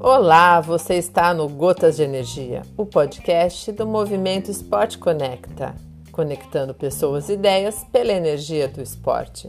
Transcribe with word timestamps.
Olá, 0.00 0.60
você 0.60 0.94
está 0.94 1.34
no 1.34 1.48
Gotas 1.48 1.96
de 1.96 2.04
Energia, 2.04 2.62
o 2.76 2.86
podcast 2.86 3.72
do 3.72 3.86
Movimento 3.86 4.50
Esporte 4.50 4.98
Conecta, 4.98 5.74
conectando 6.12 6.72
pessoas 6.72 7.28
e 7.28 7.32
ideias 7.32 7.84
pela 7.92 8.12
energia 8.12 8.68
do 8.68 8.80
esporte. 8.80 9.48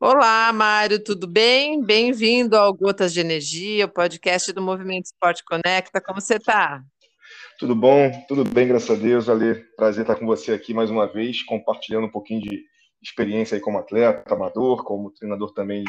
Olá, 0.00 0.52
Mário, 0.52 1.02
tudo 1.04 1.26
bem? 1.26 1.82
Bem-vindo 1.82 2.56
ao 2.56 2.72
Gotas 2.72 3.12
de 3.12 3.20
Energia, 3.20 3.84
o 3.84 3.88
podcast 3.88 4.52
do 4.52 4.62
Movimento 4.62 5.04
Esporte 5.04 5.44
Conecta. 5.44 6.00
Como 6.00 6.20
você 6.20 6.36
está? 6.36 6.82
Tudo 7.58 7.74
bom, 7.74 8.10
tudo 8.28 8.44
bem, 8.44 8.68
graças 8.68 8.90
a 8.90 9.02
Deus, 9.02 9.30
Ale. 9.30 9.54
Prazer 9.76 10.02
estar 10.02 10.16
com 10.16 10.26
você 10.26 10.52
aqui 10.52 10.74
mais 10.74 10.90
uma 10.90 11.06
vez, 11.06 11.42
compartilhando 11.42 12.06
um 12.06 12.10
pouquinho 12.10 12.42
de 12.42 12.62
experiência 13.02 13.54
aí 13.54 13.62
como 13.62 13.78
atleta, 13.78 14.34
amador, 14.34 14.84
como 14.84 15.10
treinador 15.10 15.54
também 15.54 15.82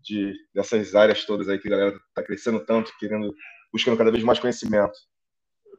de 0.00 0.32
dessas 0.54 0.94
áreas 0.94 1.24
todas 1.24 1.48
aí 1.48 1.58
que 1.58 1.66
a 1.66 1.70
galera 1.72 1.96
está 1.96 2.22
crescendo 2.22 2.64
tanto, 2.64 2.96
querendo, 2.96 3.34
buscando 3.72 3.96
cada 3.96 4.12
vez 4.12 4.22
mais 4.22 4.38
conhecimento. 4.38 4.94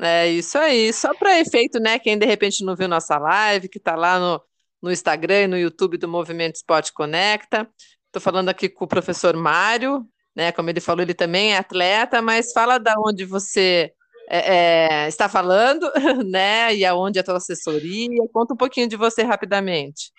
É 0.01 0.27
isso 0.27 0.57
aí. 0.57 0.91
Só 0.91 1.13
para 1.13 1.39
efeito, 1.39 1.79
né? 1.79 1.97
Quem 1.97 2.17
de 2.17 2.25
repente 2.25 2.65
não 2.65 2.75
viu 2.75 2.89
nossa 2.89 3.17
live, 3.17 3.69
que 3.69 3.77
está 3.77 3.95
lá 3.95 4.19
no, 4.19 4.41
no 4.81 4.91
Instagram 4.91 5.43
e 5.43 5.47
no 5.47 5.57
YouTube 5.57 5.97
do 5.97 6.09
Movimento 6.09 6.55
Esporte 6.55 6.91
Conecta. 6.91 7.69
Estou 8.07 8.21
falando 8.21 8.49
aqui 8.49 8.67
com 8.67 8.83
o 8.83 8.89
professor 8.89 9.33
Mário, 9.37 10.05
né? 10.35 10.51
Como 10.51 10.69
ele 10.69 10.81
falou, 10.81 11.03
ele 11.03 11.13
também 11.13 11.53
é 11.53 11.57
atleta, 11.57 12.21
mas 12.21 12.51
fala 12.51 12.77
da 12.77 12.95
onde 12.97 13.23
você 13.23 13.93
é, 14.29 15.03
é, 15.03 15.07
está 15.07 15.29
falando, 15.29 15.91
né? 16.25 16.75
E 16.75 16.85
aonde 16.85 17.19
é 17.19 17.21
a 17.21 17.25
tua 17.25 17.37
assessoria. 17.37 18.27
Conta 18.33 18.53
um 18.53 18.57
pouquinho 18.57 18.87
de 18.87 18.95
você 18.95 19.23
rapidamente. 19.23 20.11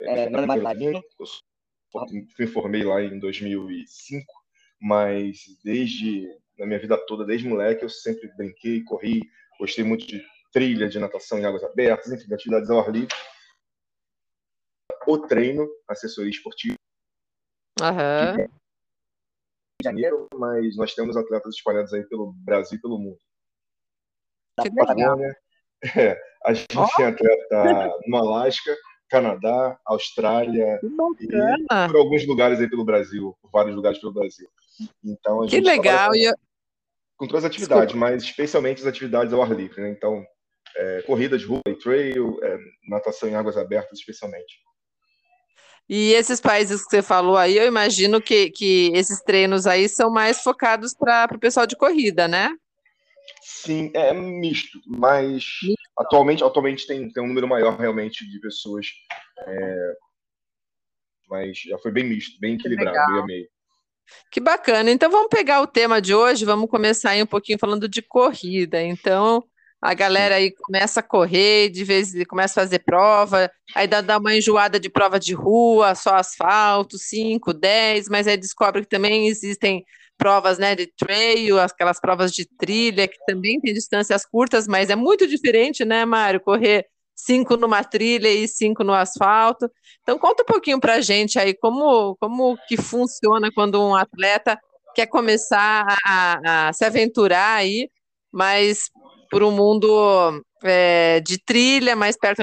É, 0.00 0.30
meu 0.30 0.40
nome 0.40 0.58
é 0.58 0.62
Marinho, 0.62 1.02
eu 1.94 2.06
me 2.38 2.46
formei 2.46 2.82
lá 2.84 3.02
em 3.02 3.18
2005, 3.18 4.24
mas 4.80 5.44
desde 5.62 6.26
na 6.60 6.66
minha 6.66 6.78
vida 6.78 6.96
toda, 7.06 7.24
desde 7.24 7.48
moleque, 7.48 7.82
eu 7.82 7.88
sempre 7.88 8.28
brinquei, 8.36 8.84
corri, 8.84 9.22
gostei 9.58 9.82
muito 9.82 10.06
de 10.06 10.22
trilha, 10.52 10.88
de 10.88 10.98
natação 10.98 11.38
em 11.38 11.44
águas 11.44 11.64
abertas, 11.64 12.12
enfim, 12.12 12.26
de 12.26 12.34
atividades 12.34 12.70
ao 12.70 12.80
ar 12.80 12.90
livre. 12.90 13.14
O 15.06 15.18
treino, 15.18 15.66
assessoria 15.88 16.30
esportiva. 16.30 16.76
Uhum. 17.80 18.59
Janeiro, 19.82 20.28
mas 20.34 20.76
nós 20.76 20.94
temos 20.94 21.16
atletas 21.16 21.54
espalhados 21.54 21.92
aí 21.92 22.02
pelo 22.04 22.32
Brasil 22.44 22.78
e 22.78 22.80
pelo 22.80 22.98
mundo. 22.98 23.18
Que 24.60 24.68
legal. 24.68 25.18
É, 25.96 26.20
a 26.44 26.52
gente 26.52 26.76
oh. 26.76 26.86
tem 26.96 27.06
atleta 27.06 27.98
no 28.06 28.16
Alasca, 28.18 28.76
Canadá, 29.08 29.78
Austrália 29.86 30.78
e 30.82 31.88
por 31.88 31.96
alguns 31.96 32.26
lugares 32.26 32.60
aí 32.60 32.68
pelo 32.68 32.84
Brasil, 32.84 33.36
por 33.40 33.50
vários 33.50 33.74
lugares 33.74 33.98
pelo 33.98 34.12
Brasil. 34.12 34.48
Então, 35.04 35.46
que 35.46 35.60
legal! 35.60 36.10
Com, 36.10 37.24
com 37.24 37.26
todas 37.26 37.44
as 37.44 37.50
atividades, 37.50 37.86
Desculpa. 37.86 38.10
mas 38.10 38.22
especialmente 38.22 38.80
as 38.80 38.86
atividades 38.86 39.32
ao 39.32 39.42
ar 39.42 39.50
livre. 39.50 39.80
Né? 39.80 39.90
Então, 39.90 40.24
é, 40.76 41.02
corrida 41.02 41.36
de 41.36 41.44
rua 41.44 41.60
e 41.66 41.74
trail, 41.74 42.38
é, 42.42 42.58
natação 42.88 43.28
em 43.28 43.34
águas 43.34 43.56
abertas, 43.56 43.98
especialmente. 43.98 44.60
E 45.92 46.12
esses 46.12 46.40
países 46.40 46.84
que 46.84 46.90
você 46.90 47.02
falou 47.02 47.36
aí, 47.36 47.58
eu 47.58 47.66
imagino 47.66 48.22
que, 48.22 48.48
que 48.48 48.92
esses 48.94 49.20
treinos 49.22 49.66
aí 49.66 49.88
são 49.88 50.08
mais 50.08 50.40
focados 50.40 50.94
para 50.94 51.34
o 51.34 51.38
pessoal 51.40 51.66
de 51.66 51.74
corrida, 51.74 52.28
né? 52.28 52.56
Sim, 53.42 53.90
é 53.92 54.14
misto, 54.14 54.78
mas 54.86 55.44
atualmente, 55.98 56.44
atualmente 56.44 56.86
tem, 56.86 57.10
tem 57.10 57.20
um 57.20 57.26
número 57.26 57.48
maior 57.48 57.76
realmente 57.76 58.24
de 58.24 58.38
pessoas. 58.38 58.86
É, 59.44 59.92
mas 61.28 61.58
já 61.58 61.76
foi 61.78 61.90
bem 61.90 62.04
misto, 62.04 62.38
bem 62.38 62.54
equilibrado, 62.54 63.10
meio 63.10 63.22
a 63.24 63.26
meio. 63.26 63.48
Que 64.30 64.38
bacana. 64.38 64.92
Então 64.92 65.10
vamos 65.10 65.28
pegar 65.28 65.60
o 65.60 65.66
tema 65.66 66.00
de 66.00 66.14
hoje, 66.14 66.44
vamos 66.44 66.70
começar 66.70 67.10
aí 67.10 67.22
um 67.22 67.26
pouquinho 67.26 67.58
falando 67.58 67.88
de 67.88 68.00
corrida. 68.00 68.80
Então, 68.80 69.42
a 69.80 69.94
galera 69.94 70.34
aí 70.36 70.50
começa 70.52 71.00
a 71.00 71.02
correr, 71.02 71.70
de 71.70 71.84
vez 71.84 72.12
começa 72.28 72.60
a 72.60 72.64
fazer 72.64 72.80
prova, 72.80 73.50
aí 73.74 73.86
dá, 73.86 74.00
dá 74.00 74.18
uma 74.18 74.34
enjoada 74.34 74.78
de 74.78 74.90
prova 74.90 75.18
de 75.18 75.32
rua, 75.32 75.94
só 75.94 76.16
asfalto, 76.16 76.98
5, 76.98 77.52
10, 77.54 78.08
mas 78.08 78.26
aí 78.26 78.36
descobre 78.36 78.82
que 78.82 78.88
também 78.88 79.28
existem 79.28 79.84
provas 80.18 80.58
né, 80.58 80.74
de 80.76 80.86
trail, 80.86 81.58
aquelas 81.58 81.98
provas 81.98 82.30
de 82.32 82.46
trilha, 82.58 83.08
que 83.08 83.16
também 83.26 83.58
tem 83.58 83.72
distâncias 83.72 84.26
curtas, 84.26 84.68
mas 84.68 84.90
é 84.90 84.96
muito 84.96 85.26
diferente, 85.26 85.82
né, 85.82 86.04
Mário? 86.04 86.40
Correr 86.40 86.86
cinco 87.14 87.56
numa 87.56 87.82
trilha 87.82 88.28
e 88.28 88.46
cinco 88.46 88.84
no 88.84 88.92
asfalto. 88.92 89.70
Então 90.02 90.18
conta 90.18 90.42
um 90.42 90.46
pouquinho 90.46 90.78
para 90.80 90.94
a 90.94 91.00
gente 91.00 91.38
aí 91.38 91.54
como, 91.54 92.16
como 92.16 92.58
que 92.68 92.76
funciona 92.76 93.50
quando 93.54 93.82
um 93.82 93.94
atleta 93.94 94.58
quer 94.94 95.06
começar 95.06 95.86
a, 96.04 96.68
a 96.68 96.72
se 96.72 96.84
aventurar 96.84 97.54
aí, 97.54 97.88
mas 98.32 98.90
por 99.30 99.42
um 99.42 99.50
mundo 99.50 100.42
é, 100.64 101.20
de 101.20 101.38
trilha, 101.38 101.94
mais 101.94 102.16
perto 102.18 102.42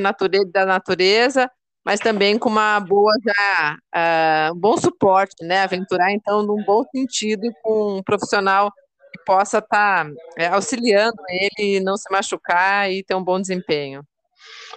da 0.52 0.66
natureza, 0.66 1.52
mas 1.86 2.00
também 2.00 2.38
com 2.38 2.50
uma 2.50 2.80
boa 2.80 3.14
já, 3.24 3.78
uh, 3.96 4.54
um 4.54 4.60
bom 4.60 4.76
suporte, 4.78 5.36
né? 5.46 5.62
Aventurar, 5.62 6.12
então, 6.12 6.44
num 6.44 6.64
bom 6.66 6.84
sentido 6.94 7.50
com 7.62 7.98
um 7.98 8.04
profissional 8.04 8.72
que 9.14 9.24
possa 9.26 9.60
estar 9.60 10.06
tá, 10.06 10.12
é, 10.38 10.48
auxiliando 10.48 11.16
ele 11.30 11.80
não 11.80 11.96
se 11.96 12.12
machucar 12.12 12.92
e 12.92 13.04
ter 13.04 13.16
um 13.16 13.24
bom 13.24 13.40
desempenho. 13.40 14.04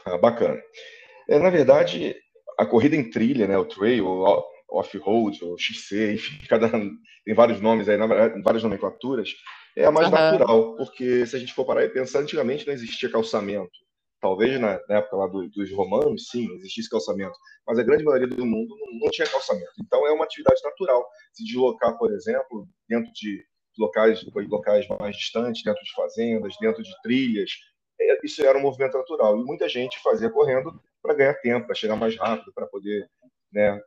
Ah, 0.05 0.19
bacana. 0.19 0.61
É, 1.29 1.39
na 1.39 1.51
verdade, 1.51 2.15
a 2.59 2.65
corrida 2.65 2.95
em 2.95 3.11
trilha, 3.11 3.47
né, 3.47 3.59
o 3.59 3.65
trail, 3.65 4.07
o 4.07 4.45
off-road, 4.71 5.45
o 5.45 5.59
XC, 5.59 6.15
enfim, 6.15 6.39
cada, 6.49 6.69
tem 6.71 7.35
vários 7.35 7.61
nomes 7.61 7.89
aí, 7.89 7.97
várias 8.43 8.63
nomenclaturas, 8.63 9.31
é 9.77 9.85
a 9.85 9.93
mais 9.93 10.07
uhum. 10.09 10.13
natural, 10.13 10.77
porque 10.77 11.27
se 11.27 11.37
a 11.37 11.39
gente 11.39 11.55
for 11.55 11.65
parar 11.65 11.85
e 11.85 11.89
pensar, 11.89 12.21
antigamente 12.21 12.67
não 12.67 12.73
existia 12.73 13.11
calçamento. 13.11 13.71
Talvez 14.21 14.61
na, 14.61 14.79
época 14.91 15.17
lá 15.17 15.27
do, 15.27 15.49
dos 15.49 15.73
romanos, 15.73 16.29
sim, 16.29 16.47
existisse 16.57 16.91
calçamento, 16.91 17.37
mas 17.67 17.79
a 17.79 17.83
grande 17.83 18.05
maioria 18.05 18.29
do 18.29 18.45
mundo 18.45 18.77
não, 18.79 18.99
não, 19.01 19.11
tinha 19.11 19.27
calçamento. 19.27 19.71
Então 19.81 20.07
é 20.07 20.13
uma 20.13 20.25
atividade 20.25 20.61
natural. 20.63 21.07
Se 21.33 21.43
deslocar, 21.45 21.97
por 21.97 22.13
exemplo, 22.13 22.69
dentro 22.87 23.11
de 23.15 23.43
locais, 23.79 24.23
locais 24.49 24.87
mais 24.99 25.17
distantes, 25.17 25.63
dentro 25.63 25.83
de 25.83 25.93
fazendas, 25.95 26.55
dentro 26.61 26.83
de 26.83 26.93
trilhas, 27.03 27.51
é, 27.99 28.19
isso 28.23 28.45
era 28.45 28.59
um 28.59 28.63
movimento 28.63 28.99
natural. 28.99 29.41
E 29.41 29.45
muita 29.45 29.69
gente 29.69 29.99
fazia 30.03 30.29
correndo 30.29 30.79
para 31.03 31.15
ganhar 31.15 31.35
tempo, 31.35 31.67
para 31.67 31.75
chegar 31.75 31.97
mais 31.97 32.15
rápido, 32.17 32.53
para 32.53 32.67
poder 32.67 33.09
né, 33.51 33.81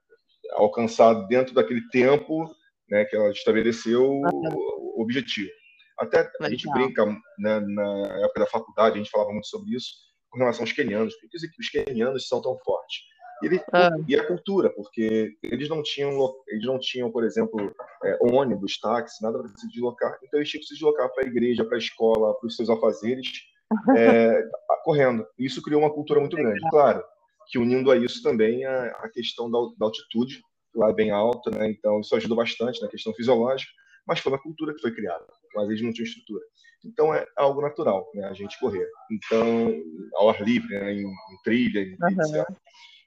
alcançar 0.53 1.13
dentro 1.27 1.53
daquele 1.53 1.87
tempo 1.89 2.49
né, 2.89 3.05
que 3.05 3.15
ela 3.15 3.29
estabeleceu 3.29 4.03
o 4.03 5.01
objetivo. 5.01 5.51
Até 5.99 6.29
a 6.41 6.49
gente 6.49 6.69
brinca 6.71 7.05
né, 7.37 7.59
na 7.59 8.25
época 8.25 8.41
da 8.41 8.47
faculdade, 8.47 8.95
a 8.95 8.97
gente 8.97 9.11
falava 9.11 9.31
muito 9.31 9.47
sobre 9.47 9.75
isso, 9.75 9.93
com 10.29 10.39
relação 10.39 10.63
aos 10.63 10.71
quenianos. 10.71 11.15
Por 11.15 11.29
que 11.29 11.37
os 11.59 11.69
quenianos 11.69 12.27
são 12.27 12.41
tão 12.41 12.57
fortes? 12.59 13.01
E, 13.41 13.45
ele, 13.45 13.61
ah. 13.73 13.89
e 14.07 14.15
a 14.15 14.25
cultura, 14.25 14.69
porque 14.69 15.35
eles 15.43 15.67
não 15.67 15.83
tinham, 15.83 16.17
eles 16.47 16.65
não 16.65 16.79
tinham, 16.79 17.11
por 17.11 17.23
exemplo, 17.23 17.73
é, 18.03 18.17
ônibus, 18.21 18.79
táxi, 18.79 19.21
nada 19.21 19.39
para 19.39 19.47
se 19.49 19.67
deslocar. 19.69 20.17
Então 20.23 20.39
eles 20.39 20.49
tinham 20.49 20.61
que 20.61 20.67
se 20.67 20.75
deslocar 20.75 21.11
para 21.13 21.23
a 21.23 21.27
igreja, 21.27 21.65
para 21.65 21.75
a 21.75 21.79
escola, 21.79 22.33
para 22.39 22.47
os 22.47 22.55
seus 22.55 22.69
afazeres, 22.69 23.27
é, 23.97 24.43
correndo. 24.83 25.25
Isso 25.37 25.61
criou 25.61 25.81
uma 25.81 25.93
cultura 25.93 26.19
muito 26.19 26.35
grande. 26.35 26.59
Claro 26.69 27.03
que 27.47 27.57
unindo 27.57 27.91
a 27.91 27.97
isso 27.97 28.21
também 28.21 28.65
a, 28.65 28.85
a 28.85 29.09
questão 29.09 29.49
da, 29.49 29.59
da, 29.77 29.85
altitude, 29.85 30.41
lá 30.75 30.89
é 30.89 30.93
bem 30.93 31.11
alta, 31.11 31.51
né? 31.51 31.69
então 31.69 31.99
isso 31.99 32.15
ajuda 32.15 32.35
bastante 32.35 32.81
na 32.81 32.87
questão 32.87 33.13
fisiológica, 33.13 33.71
mas 34.07 34.19
foi 34.19 34.31
uma 34.31 34.41
cultura 34.41 34.73
que 34.73 34.81
foi 34.81 34.93
criada, 34.93 35.25
mas 35.55 35.69
eles 35.69 35.81
não 35.81 35.91
tinham 35.91 36.05
estrutura. 36.05 36.43
Então 36.85 37.13
é 37.13 37.25
algo 37.37 37.61
natural, 37.61 38.09
né, 38.13 38.25
a 38.25 38.33
gente 38.33 38.59
correr. 38.59 38.87
Então, 39.11 39.73
ao 40.15 40.29
ar 40.29 40.41
livre, 40.41 40.77
né, 40.77 40.93
em, 40.93 41.05
em 41.05 41.41
trilha, 41.43 41.79
em, 41.79 41.97
uhum. 41.99 42.09
etc. 42.09 42.47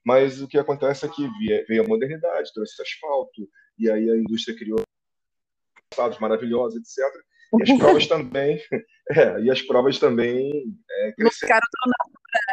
Mas 0.04 0.40
o 0.40 0.48
que 0.48 0.58
acontece 0.58 1.04
é 1.04 1.08
que 1.08 1.28
veio 1.68 1.82
a 1.82 1.88
modernidade, 1.88 2.52
trouxe 2.54 2.80
asfalto, 2.80 3.48
e 3.78 3.90
aí 3.90 4.08
a 4.08 4.16
indústria 4.16 4.56
criou 4.56 4.80
passados 5.90 6.18
maravilhosos, 6.18 6.80
etc. 6.80 7.04
E 7.58 7.72
as 7.72 7.78
provas 7.78 8.06
também, 8.08 8.60
é, 9.10 9.40
e 9.40 9.50
as 9.50 9.62
provas 9.62 9.98
também 9.98 10.64
é, 10.90 11.12
cresceram. 11.12 11.60
Ficaram 11.60 11.66
tão 11.72 11.92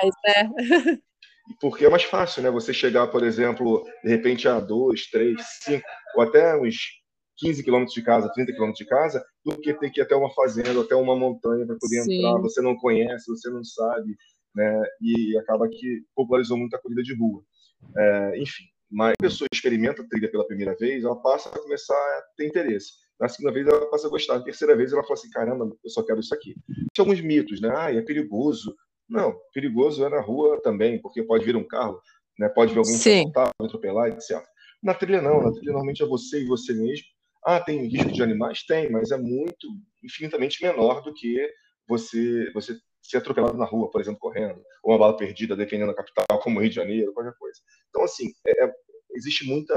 naturais, 0.01 0.15
né? 0.25 0.99
Porque 1.59 1.85
é 1.85 1.89
mais 1.89 2.03
fácil, 2.03 2.41
né? 2.41 2.49
Você 2.49 2.73
chegar, 2.73 3.07
por 3.07 3.21
exemplo, 3.21 3.85
de 4.03 4.09
repente 4.09 4.47
a 4.47 4.59
dois, 4.59 5.07
três, 5.07 5.41
cinco, 5.61 5.85
ou 6.15 6.23
até 6.23 6.55
uns 6.55 7.02
15 7.43 7.61
quilômetros 7.61 7.93
de 7.93 8.01
casa, 8.01 8.31
30 8.33 8.53
quilômetros 8.53 8.79
de 8.79 8.89
casa, 8.89 9.25
do 9.43 9.57
que 9.59 9.73
ter 9.73 9.89
que 9.89 9.99
ir 9.99 10.03
até 10.03 10.15
uma 10.15 10.33
fazenda, 10.33 10.79
até 10.79 10.95
uma 10.95 11.15
montanha 11.15 11.65
para 11.65 11.75
poder 11.75 12.01
Sim. 12.03 12.15
entrar. 12.15 12.41
Você 12.41 12.61
não 12.61 12.75
conhece, 12.77 13.27
você 13.27 13.49
não 13.49 13.63
sabe, 13.63 14.15
né? 14.55 14.83
E 15.01 15.37
acaba 15.37 15.67
que 15.67 16.03
popularizou 16.15 16.57
muito 16.57 16.75
a 16.75 16.79
corrida 16.79 17.03
de 17.03 17.13
rua. 17.13 17.43
É, 17.97 18.39
enfim, 18.39 18.63
mas 18.89 19.13
a 19.19 19.23
pessoa 19.23 19.47
experimenta 19.51 20.01
a 20.01 20.07
trilha 20.07 20.31
pela 20.31 20.47
primeira 20.47 20.73
vez, 20.75 21.03
ela 21.03 21.21
passa 21.21 21.49
a 21.49 21.59
começar 21.59 21.95
a 21.95 22.23
ter 22.37 22.47
interesse. 22.47 22.93
Na 23.19 23.27
segunda 23.27 23.53
vez, 23.53 23.67
ela 23.67 23.89
passa 23.89 24.07
a 24.07 24.09
gostar. 24.09 24.35
Na 24.35 24.43
terceira 24.43 24.75
vez, 24.75 24.93
ela 24.93 25.03
fala 25.03 25.13
assim: 25.15 25.29
caramba, 25.29 25.69
eu 25.83 25.89
só 25.89 26.01
quero 26.03 26.19
isso 26.19 26.33
aqui. 26.33 26.55
alguns 26.97 27.19
mitos, 27.19 27.59
né? 27.59 27.73
Ah, 27.75 27.93
é 27.93 28.01
perigoso. 28.01 28.73
Não, 29.09 29.35
perigoso 29.53 30.03
é 30.05 30.09
na 30.09 30.21
rua 30.21 30.61
também, 30.61 31.01
porque 31.01 31.23
pode 31.23 31.43
vir 31.43 31.55
um 31.55 31.67
carro, 31.67 31.99
né? 32.39 32.47
Pode 32.49 32.73
vir 32.73 32.79
alguém 32.79 32.95
assaltar, 32.95 33.49
atropelar, 33.59 34.09
etc. 34.09 34.41
Na 34.81 34.93
trilha 34.93 35.21
não, 35.21 35.41
na 35.41 35.51
trilha 35.51 35.71
normalmente 35.71 36.03
é 36.03 36.05
você 36.05 36.41
e 36.41 36.45
você 36.45 36.73
mesmo. 36.73 37.05
Ah, 37.45 37.59
tem 37.59 37.85
risco 37.87 38.11
de 38.11 38.23
animais? 38.23 38.63
Tem, 38.63 38.89
mas 38.89 39.11
é 39.11 39.17
muito, 39.17 39.67
infinitamente 40.03 40.63
menor 40.63 41.01
do 41.01 41.13
que 41.13 41.49
você, 41.87 42.51
você 42.53 42.77
ser 43.01 43.17
atropelado 43.17 43.57
na 43.57 43.65
rua, 43.65 43.91
por 43.91 43.99
exemplo, 43.99 44.19
correndo, 44.19 44.63
ou 44.81 44.93
uma 44.93 44.97
bala 44.97 45.17
perdida, 45.17 45.55
dependendo 45.55 45.91
da 45.91 45.97
capital, 45.97 46.39
como 46.39 46.59
Rio 46.59 46.69
de 46.69 46.75
Janeiro, 46.75 47.13
qualquer 47.13 47.33
coisa. 47.37 47.59
Então, 47.89 48.03
assim, 48.03 48.31
é, 48.47 48.65
é, 48.65 48.73
existe 49.15 49.45
muita, 49.45 49.75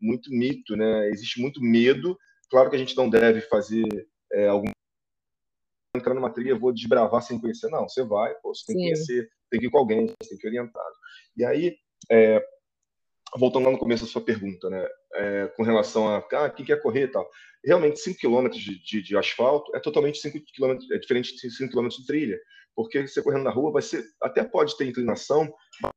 muito 0.00 0.30
mito, 0.30 0.76
né? 0.76 1.08
existe 1.10 1.40
muito 1.40 1.60
medo. 1.62 2.18
Claro 2.50 2.68
que 2.68 2.76
a 2.76 2.78
gente 2.78 2.96
não 2.96 3.08
deve 3.08 3.40
fazer 3.42 3.86
é, 4.32 4.48
algum 4.48 4.70
entrar 5.96 6.14
numa 6.14 6.32
trilha, 6.32 6.58
vou 6.58 6.72
desbravar 6.72 7.22
sem 7.22 7.40
conhecer. 7.40 7.70
Não, 7.70 7.88
você 7.88 8.02
vai, 8.02 8.34
pô, 8.36 8.52
você 8.52 8.66
tem 8.66 8.76
Sim. 8.76 8.82
que 8.82 8.84
conhecer, 8.86 9.28
tem 9.48 9.60
que 9.60 9.66
ir 9.66 9.70
com 9.70 9.78
alguém, 9.78 10.06
você 10.06 10.30
tem 10.30 10.38
que 10.38 10.46
ir 10.46 10.50
orientado. 10.50 10.94
E 11.36 11.44
aí, 11.44 11.76
é, 12.10 12.44
voltando 13.36 13.64
lá 13.64 13.72
no 13.72 13.78
começo 13.78 14.04
da 14.04 14.10
sua 14.10 14.24
pergunta, 14.24 14.70
né, 14.70 14.86
é, 15.14 15.46
com 15.56 15.62
relação 15.62 16.08
a 16.08 16.18
ah, 16.18 16.50
quem 16.50 16.64
quer 16.64 16.80
correr 16.80 17.04
e 17.04 17.08
tal. 17.08 17.28
Realmente, 17.64 17.98
5 18.00 18.20
km 18.20 18.48
de, 18.50 18.82
de, 18.82 19.02
de, 19.02 19.16
asfalto 19.16 19.74
é 19.74 19.80
totalmente 19.80 20.18
5 20.18 20.38
km, 20.54 20.76
é 20.92 20.98
diferente 20.98 21.34
de 21.34 21.50
5 21.50 21.72
km 21.72 21.88
de 21.88 22.06
trilha, 22.06 22.38
porque 22.74 23.06
você 23.06 23.22
correndo 23.22 23.44
na 23.44 23.50
rua, 23.50 23.72
vai 23.72 23.82
ser, 23.82 24.04
até 24.22 24.44
pode 24.44 24.76
ter 24.76 24.86
inclinação 24.86 25.52
o 25.82 25.90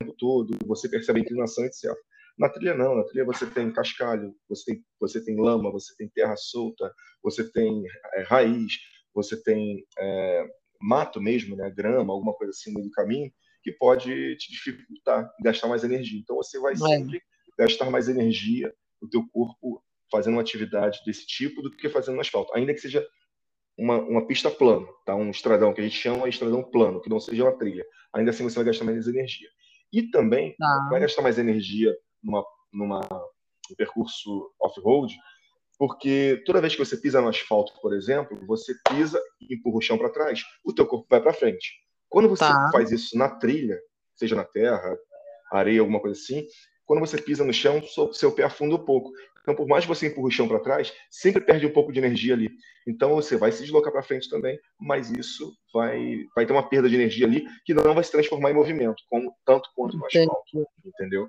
tempo 0.00 0.14
todo, 0.18 0.56
você 0.66 0.88
percebe 0.88 1.20
a 1.20 1.22
inclinação, 1.22 1.64
etc. 1.64 1.94
Na 2.38 2.48
trilha 2.48 2.74
não, 2.74 2.94
na 2.94 3.04
trilha 3.04 3.24
você 3.24 3.46
tem 3.46 3.72
cascalho, 3.72 4.34
você 4.48 4.72
tem, 4.72 4.84
você 5.00 5.24
tem 5.24 5.40
lama, 5.40 5.70
você 5.70 5.94
tem 5.96 6.08
terra 6.08 6.36
solta, 6.36 6.92
você 7.22 7.50
tem 7.50 7.82
é, 8.14 8.22
raiz, 8.22 8.72
você 9.14 9.42
tem 9.42 9.84
é, 9.98 10.46
mato 10.80 11.20
mesmo, 11.20 11.56
né, 11.56 11.70
grama, 11.70 12.12
alguma 12.12 12.34
coisa 12.34 12.50
assim 12.50 12.70
no 12.70 12.76
meio 12.76 12.88
do 12.88 12.92
caminho, 12.92 13.30
que 13.66 13.72
pode 13.72 14.36
te 14.36 14.52
dificultar, 14.52 15.28
gastar 15.42 15.66
mais 15.66 15.82
energia. 15.82 16.20
Então 16.20 16.36
você 16.36 16.56
vai 16.60 16.74
é. 16.74 16.76
sempre 16.76 17.20
gastar 17.58 17.90
mais 17.90 18.08
energia 18.08 18.72
o 19.02 19.08
teu 19.08 19.26
corpo 19.32 19.82
fazendo 20.08 20.34
uma 20.34 20.42
atividade 20.42 21.00
desse 21.04 21.26
tipo 21.26 21.60
do 21.60 21.76
que 21.76 21.88
fazendo 21.88 22.14
no 22.14 22.20
asfalto, 22.20 22.54
ainda 22.54 22.72
que 22.72 22.80
seja 22.80 23.04
uma, 23.76 23.98
uma 23.98 24.24
pista 24.24 24.48
plana, 24.48 24.86
tá? 25.04 25.16
um 25.16 25.30
estradão 25.30 25.74
que 25.74 25.80
a 25.80 25.84
gente 25.84 25.96
chama 25.96 26.22
de 26.22 26.28
estradão 26.28 26.62
plano, 26.62 27.00
que 27.00 27.10
não 27.10 27.18
seja 27.18 27.42
uma 27.42 27.58
trilha. 27.58 27.84
Ainda 28.14 28.30
assim 28.30 28.44
você 28.44 28.54
vai 28.54 28.66
gastar 28.66 28.84
mais 28.84 29.08
energia. 29.08 29.48
E 29.92 30.04
também 30.10 30.54
tá. 30.56 30.86
vai 30.88 31.00
gastar 31.00 31.22
mais 31.22 31.36
energia 31.36 31.92
numa, 32.22 32.44
numa 32.72 33.00
um 33.68 33.74
percurso 33.74 34.48
off-road, 34.60 35.12
porque 35.76 36.40
toda 36.46 36.60
vez 36.60 36.76
que 36.76 36.84
você 36.84 36.96
pisa 36.96 37.20
no 37.20 37.28
asfalto, 37.28 37.72
por 37.82 37.92
exemplo, 37.92 38.46
você 38.46 38.74
pisa 38.88 39.20
e 39.40 39.56
empurra 39.56 39.78
o 39.78 39.80
chão 39.80 39.98
para 39.98 40.08
trás, 40.08 40.40
o 40.64 40.72
teu 40.72 40.86
corpo 40.86 41.08
vai 41.10 41.20
para 41.20 41.32
frente. 41.32 41.84
Quando 42.16 42.30
você 42.30 42.44
tá. 42.46 42.70
faz 42.72 42.90
isso 42.90 43.14
na 43.18 43.28
trilha, 43.28 43.78
seja 44.14 44.34
na 44.34 44.42
terra, 44.42 44.96
areia, 45.52 45.80
alguma 45.80 46.00
coisa 46.00 46.18
assim, 46.18 46.46
quando 46.86 47.00
você 47.00 47.20
pisa 47.20 47.44
no 47.44 47.52
chão, 47.52 47.82
seu 48.14 48.32
pé 48.32 48.44
afunda 48.44 48.74
um 48.74 48.82
pouco. 48.82 49.12
Então, 49.42 49.54
por 49.54 49.68
mais 49.68 49.84
que 49.84 49.88
você 49.88 50.06
empurre 50.06 50.28
o 50.28 50.30
chão 50.30 50.48
para 50.48 50.60
trás, 50.60 50.94
sempre 51.10 51.42
perde 51.44 51.66
um 51.66 51.72
pouco 51.74 51.92
de 51.92 51.98
energia 51.98 52.32
ali. 52.32 52.50
Então, 52.88 53.14
você 53.14 53.36
vai 53.36 53.52
se 53.52 53.60
deslocar 53.60 53.92
para 53.92 54.02
frente 54.02 54.30
também, 54.30 54.58
mas 54.80 55.10
isso 55.10 55.54
vai, 55.74 56.24
vai 56.34 56.46
ter 56.46 56.54
uma 56.54 56.66
perda 56.66 56.88
de 56.88 56.94
energia 56.94 57.26
ali 57.26 57.44
que 57.66 57.74
não 57.74 57.94
vai 57.94 58.02
se 58.02 58.12
transformar 58.12 58.50
em 58.50 58.54
movimento, 58.54 59.02
como, 59.10 59.36
tanto 59.44 59.68
quanto 59.76 59.98
no 59.98 60.06
asfalto, 60.06 60.66
entendeu? 60.86 61.28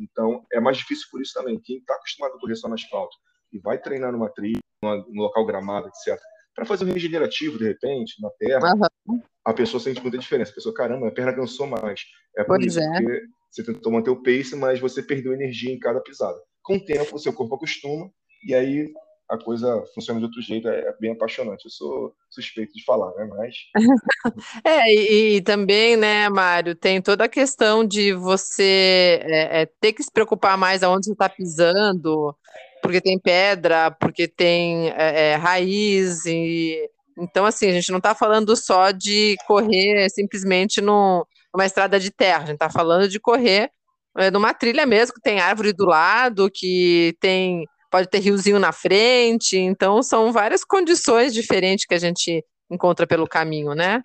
Então, 0.00 0.44
é 0.52 0.58
mais 0.58 0.78
difícil 0.78 1.06
por 1.12 1.22
isso 1.22 1.32
também. 1.32 1.60
Quem 1.60 1.78
está 1.78 1.94
acostumado 1.94 2.34
a 2.34 2.40
correr 2.40 2.56
só 2.56 2.66
no 2.66 2.74
asfalto 2.74 3.16
e 3.52 3.60
vai 3.60 3.78
treinar 3.78 4.10
numa 4.10 4.28
trilha, 4.30 4.58
num 4.82 5.22
local 5.22 5.46
gramado, 5.46 5.86
etc., 5.86 6.20
para 6.54 6.64
fazer 6.64 6.84
um 6.84 6.92
regenerativo, 6.92 7.58
de 7.58 7.64
repente, 7.64 8.20
na 8.20 8.30
terra, 8.38 8.72
uhum. 9.06 9.20
a 9.44 9.52
pessoa 9.52 9.80
sente 9.80 10.00
muita 10.00 10.18
diferença. 10.18 10.52
A 10.52 10.54
pessoa, 10.54 10.74
caramba, 10.74 11.08
a 11.08 11.12
perna 11.12 11.34
cansou 11.34 11.66
mais. 11.66 12.00
É 12.36 12.44
por 12.44 12.56
pois 12.56 12.66
isso, 12.66 12.80
é. 12.80 13.02
porque 13.02 13.22
você 13.50 13.64
tentou 13.64 13.92
manter 13.92 14.10
o 14.10 14.22
pace, 14.22 14.56
mas 14.56 14.80
você 14.80 15.02
perdeu 15.02 15.32
energia 15.32 15.72
em 15.72 15.78
cada 15.78 16.00
pisada. 16.00 16.38
Com 16.62 16.76
o 16.76 16.84
tempo, 16.84 17.14
o 17.14 17.18
seu 17.18 17.32
corpo 17.32 17.56
acostuma, 17.56 18.10
e 18.46 18.54
aí 18.54 18.90
a 19.30 19.38
coisa 19.38 19.82
funciona 19.94 20.20
de 20.20 20.26
outro 20.26 20.40
jeito, 20.42 20.68
é 20.68 20.94
bem 21.00 21.12
apaixonante. 21.12 21.64
Eu 21.64 21.70
sou 21.70 22.14
suspeito 22.30 22.72
de 22.74 22.84
falar, 22.84 23.12
né? 23.14 23.28
Mas. 23.36 23.56
é, 24.64 24.92
e, 24.92 25.36
e, 25.36 25.42
também, 25.42 25.96
né, 25.96 26.28
Mário, 26.28 26.74
tem 26.74 27.00
toda 27.00 27.24
a 27.24 27.28
questão 27.28 27.84
de 27.86 28.12
você 28.12 29.20
é, 29.22 29.62
é, 29.62 29.66
ter 29.80 29.92
que 29.92 30.02
se 30.02 30.10
preocupar 30.10 30.58
mais 30.58 30.82
aonde 30.82 31.06
você 31.06 31.12
está 31.12 31.28
pisando, 31.28 32.36
porque 32.84 33.00
tem 33.00 33.18
pedra, 33.18 33.90
porque 33.92 34.28
tem 34.28 34.90
é, 34.90 35.30
é, 35.30 35.34
raiz, 35.36 36.26
e 36.26 36.78
então, 37.16 37.46
assim, 37.46 37.70
a 37.70 37.72
gente 37.72 37.90
não 37.90 37.96
está 37.96 38.14
falando 38.14 38.54
só 38.54 38.90
de 38.90 39.36
correr 39.46 40.10
simplesmente 40.10 40.82
no, 40.82 41.26
numa 41.54 41.64
estrada 41.64 41.98
de 41.98 42.10
terra, 42.10 42.42
a 42.42 42.46
gente 42.46 42.56
está 42.56 42.68
falando 42.68 43.08
de 43.08 43.18
correr 43.18 43.70
é, 44.18 44.30
numa 44.30 44.52
trilha 44.52 44.84
mesmo, 44.84 45.14
que 45.14 45.22
tem 45.22 45.40
árvore 45.40 45.72
do 45.72 45.86
lado, 45.86 46.50
que 46.52 47.16
tem 47.20 47.66
pode 47.90 48.08
ter 48.08 48.18
riozinho 48.18 48.58
na 48.58 48.72
frente, 48.72 49.56
então 49.56 50.02
são 50.02 50.30
várias 50.30 50.62
condições 50.62 51.32
diferentes 51.32 51.86
que 51.86 51.94
a 51.94 51.98
gente 51.98 52.44
encontra 52.70 53.06
pelo 53.06 53.26
caminho, 53.26 53.72
né? 53.72 54.02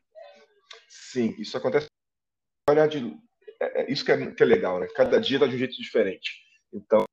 Sim, 0.88 1.36
isso 1.38 1.58
acontece. 1.58 1.88
Olhar 2.70 2.88
de, 2.88 3.14
é, 3.62 3.82
é, 3.82 3.92
isso 3.92 4.06
que 4.06 4.12
é, 4.12 4.32
que 4.32 4.44
é 4.44 4.46
legal, 4.46 4.80
né? 4.80 4.88
Cada 4.96 5.20
dia 5.20 5.38
está 5.38 5.48
de 5.48 5.56
um 5.56 5.58
jeito 5.58 5.76
diferente. 5.76 6.32
Então, 6.72 7.04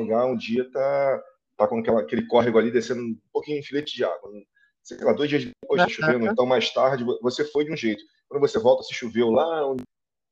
lugar, 0.00 0.26
um 0.26 0.36
dia 0.36 0.70
tá, 0.70 1.22
tá 1.56 1.68
com 1.68 1.78
aquela, 1.78 2.00
aquele 2.00 2.26
córrego 2.26 2.58
ali 2.58 2.70
descendo 2.70 3.02
um 3.02 3.18
pouquinho 3.32 3.58
em 3.58 3.62
filete 3.62 3.94
de 3.94 4.04
água. 4.04 4.30
Sei 4.82 4.98
lá, 4.98 5.12
dois 5.12 5.28
dias 5.28 5.44
depois 5.44 5.82
está 5.82 5.88
chovendo, 5.88 6.26
então 6.26 6.46
mais 6.46 6.72
tarde 6.72 7.04
você 7.20 7.44
foi 7.44 7.64
de 7.64 7.72
um 7.72 7.76
jeito. 7.76 8.02
Quando 8.28 8.40
você 8.40 8.58
volta, 8.58 8.82
se 8.82 8.94
choveu 8.94 9.30
lá 9.30 9.66
onde 9.66 9.82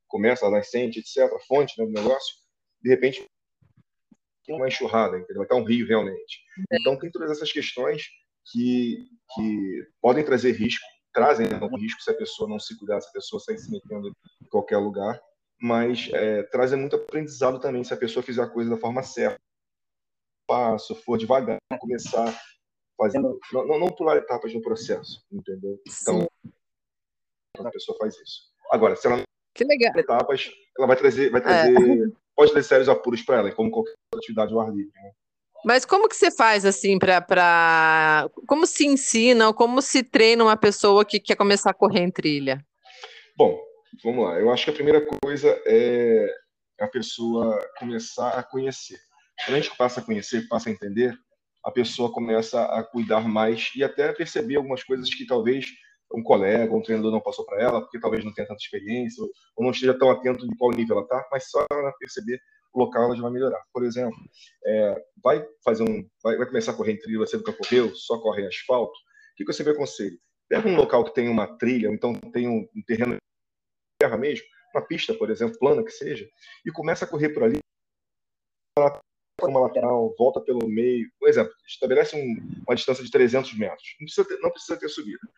começa 0.08 0.46
a 0.46 0.50
nascente, 0.50 1.00
etc., 1.00 1.32
a 1.32 1.38
fonte 1.46 1.78
né, 1.78 1.86
do 1.86 1.92
negócio, 1.92 2.34
de 2.82 2.90
repente 2.90 3.26
uma 4.48 4.68
enxurrada, 4.68 5.16
entendeu? 5.16 5.38
Vai 5.38 5.44
estar 5.44 5.56
um 5.56 5.64
rio 5.64 5.86
realmente. 5.86 6.40
Então 6.72 6.96
tem 6.98 7.10
todas 7.10 7.30
essas 7.30 7.50
questões 7.50 8.04
que, 8.50 9.08
que 9.34 9.86
podem 10.00 10.24
trazer 10.24 10.52
risco, 10.52 10.84
trazem 11.12 11.46
algum 11.60 11.76
risco 11.76 12.00
se 12.00 12.10
a 12.10 12.14
pessoa 12.14 12.48
não 12.48 12.58
se 12.58 12.78
cuidar, 12.78 13.00
se 13.00 13.08
a 13.08 13.12
pessoa 13.12 13.40
sair 13.40 13.58
se 13.58 13.70
metendo 13.70 14.08
em 14.08 14.48
qualquer 14.48 14.76
lugar, 14.76 15.20
mas 15.60 16.08
é, 16.12 16.42
trazem 16.44 16.78
muito 16.78 16.96
aprendizado 16.96 17.58
também 17.58 17.82
se 17.82 17.92
a 17.92 17.96
pessoa 17.96 18.22
fizer 18.22 18.42
a 18.42 18.48
coisa 18.48 18.70
da 18.70 18.76
forma 18.76 19.02
certa. 19.02 19.40
Passo, 20.46 20.94
for 20.94 21.18
devagar, 21.18 21.58
começar 21.80 22.32
fazendo, 22.96 23.38
não, 23.52 23.66
não, 23.66 23.78
não 23.78 23.88
pular 23.88 24.16
etapas 24.16 24.54
no 24.54 24.62
processo, 24.62 25.22
entendeu? 25.30 25.78
Então, 26.02 26.20
Sim. 26.20 27.66
a 27.66 27.70
pessoa 27.70 27.96
faz 27.98 28.16
isso. 28.16 28.42
Agora, 28.70 28.96
se 28.96 29.06
ela 29.06 29.16
não 29.16 29.24
que 29.54 29.64
legal. 29.64 29.92
etapas, 29.96 30.50
ela 30.78 30.86
vai 30.86 30.96
trazer, 30.96 31.30
vai 31.30 31.40
trazer 31.40 31.74
é 31.74 32.10
pode 32.36 32.52
ter 32.52 32.62
sérios 32.62 32.88
apuros 32.88 33.22
para 33.22 33.38
ela, 33.38 33.52
como 33.52 33.70
qualquer 33.70 33.94
atividade 34.14 34.52
ao 34.52 34.60
ar 34.60 34.70
livre. 34.70 34.92
Né? 34.94 35.12
Mas 35.64 35.84
como 35.84 36.08
que 36.08 36.14
você 36.14 36.30
faz 36.30 36.64
assim 36.64 36.98
para 36.98 37.20
pra... 37.20 38.30
como 38.46 38.66
se 38.66 38.86
ensina 38.86 39.52
como 39.52 39.80
se 39.80 40.02
treina 40.02 40.44
uma 40.44 40.56
pessoa 40.56 41.04
que 41.04 41.18
quer 41.18 41.36
começar 41.36 41.70
a 41.70 41.74
correr 41.74 42.00
em 42.00 42.10
trilha? 42.10 42.64
Bom, 43.36 43.58
vamos 44.04 44.24
lá. 44.24 44.38
Eu 44.38 44.50
acho 44.50 44.64
que 44.64 44.70
a 44.70 44.74
primeira 44.74 45.04
coisa 45.22 45.48
é 45.66 46.26
a 46.78 46.86
pessoa 46.86 47.58
começar 47.78 48.30
a 48.38 48.42
conhecer. 48.42 48.98
Quando 49.44 49.56
a 49.56 49.60
gente 49.60 49.76
passa 49.76 50.00
a 50.00 50.02
conhecer, 50.02 50.48
passa 50.48 50.68
a 50.68 50.72
entender, 50.72 51.16
a 51.64 51.70
pessoa 51.70 52.12
começa 52.12 52.62
a 52.64 52.82
cuidar 52.82 53.28
mais 53.28 53.70
e 53.74 53.82
até 53.82 54.12
perceber 54.12 54.56
algumas 54.56 54.84
coisas 54.84 55.12
que 55.12 55.26
talvez 55.26 55.66
um 56.14 56.22
colega, 56.22 56.74
um 56.74 56.82
treinador 56.82 57.10
não 57.10 57.20
passou 57.20 57.44
para 57.44 57.60
ela, 57.60 57.80
porque 57.80 57.98
talvez 57.98 58.24
não 58.24 58.32
tenha 58.32 58.46
tanta 58.46 58.62
experiência, 58.62 59.22
ou 59.56 59.64
não 59.64 59.72
esteja 59.72 59.98
tão 59.98 60.10
atento 60.10 60.46
de 60.48 60.56
qual 60.56 60.70
nível 60.70 60.96
ela 60.96 61.04
está, 61.04 61.28
mas 61.30 61.50
só 61.50 61.66
ela 61.70 61.92
perceber 61.98 62.40
o 62.72 62.78
local 62.78 63.04
ela 63.04 63.16
já 63.16 63.22
vai 63.22 63.32
melhorar. 63.32 63.60
Por 63.72 63.84
exemplo, 63.84 64.16
é, 64.64 65.04
vai 65.22 65.44
fazer 65.64 65.82
um, 65.82 66.08
vai, 66.22 66.36
vai, 66.36 66.46
começar 66.46 66.72
a 66.72 66.74
correr 66.74 66.92
em 66.92 66.98
trilha, 66.98 67.18
você 67.18 67.36
nunca 67.36 67.52
correu, 67.52 67.94
só 67.94 68.18
corre 68.20 68.42
em 68.42 68.46
asfalto, 68.46 68.92
o 68.92 69.36
que, 69.36 69.44
que 69.44 69.50
eu 69.50 69.54
sempre 69.54 69.72
aconselho? 69.72 70.18
Pega 70.48 70.68
um 70.68 70.76
local 70.76 71.04
que 71.04 71.14
tem 71.14 71.28
uma 71.28 71.58
trilha, 71.58 71.88
ou 71.88 71.94
então 71.94 72.14
tem 72.32 72.48
um, 72.48 72.68
um 72.74 72.82
terreno 72.86 73.14
de 73.14 73.20
terra 73.98 74.16
mesmo, 74.16 74.46
uma 74.74 74.86
pista, 74.86 75.12
por 75.14 75.30
exemplo, 75.30 75.58
plana 75.58 75.82
que 75.82 75.90
seja, 75.90 76.28
e 76.64 76.70
começa 76.70 77.04
a 77.04 77.08
correr 77.08 77.30
por 77.30 77.42
ali, 77.42 77.58
uma 79.42 79.60
lateral, 79.60 80.14
volta 80.18 80.40
pelo 80.40 80.66
meio. 80.66 81.10
Por 81.18 81.28
exemplo, 81.28 81.52
estabelece 81.66 82.16
um, 82.16 82.62
uma 82.66 82.74
distância 82.74 83.04
de 83.04 83.10
300 83.10 83.56
metros. 83.58 83.96
Não 84.00 84.06
precisa 84.06 84.26
ter, 84.26 84.38
não 84.40 84.50
precisa 84.50 84.78
ter 84.78 84.88
subida. 84.88 85.28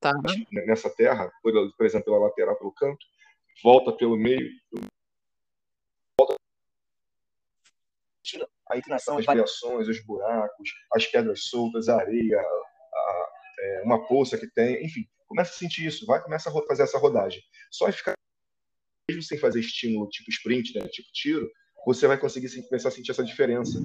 Tá. 0.00 0.12
Nessa 0.52 0.90
terra, 0.90 1.30
por, 1.42 1.52
por, 1.76 1.86
exemplo, 1.86 2.06
pela 2.06 2.26
lateral, 2.26 2.56
pelo 2.56 2.72
canto, 2.72 3.04
volta 3.62 3.92
pelo 3.92 4.16
meio, 4.16 4.50
volta 6.18 6.34
a 8.70 8.78
inclinação, 8.78 9.18
as 9.18 9.26
variações, 9.26 9.88
os 9.88 10.04
buracos, 10.04 10.70
as 10.92 11.06
pedras 11.06 11.44
soltas, 11.44 11.88
a 11.88 11.96
areia, 11.96 12.38
a, 12.38 12.42
a, 12.42 13.32
é, 13.60 13.82
uma 13.82 14.06
poça 14.06 14.38
que 14.38 14.50
tem, 14.52 14.84
enfim, 14.84 15.06
começa 15.26 15.50
a 15.50 15.54
sentir 15.54 15.86
isso, 15.86 16.06
vai 16.06 16.22
começa 16.22 16.48
a 16.48 16.66
fazer 16.66 16.84
essa 16.84 16.98
rodagem. 16.98 17.42
Só 17.70 17.90
ficar 17.92 18.14
mesmo 19.08 19.22
sem 19.22 19.38
fazer 19.38 19.60
estímulo 19.60 20.08
tipo 20.08 20.30
sprint, 20.30 20.78
né, 20.78 20.88
tipo 20.88 21.08
tiro, 21.12 21.50
você 21.86 22.06
vai 22.06 22.18
conseguir 22.18 22.48
começar 22.68 22.88
a 22.88 22.92
sentir 22.92 23.10
essa 23.10 23.24
diferença. 23.24 23.82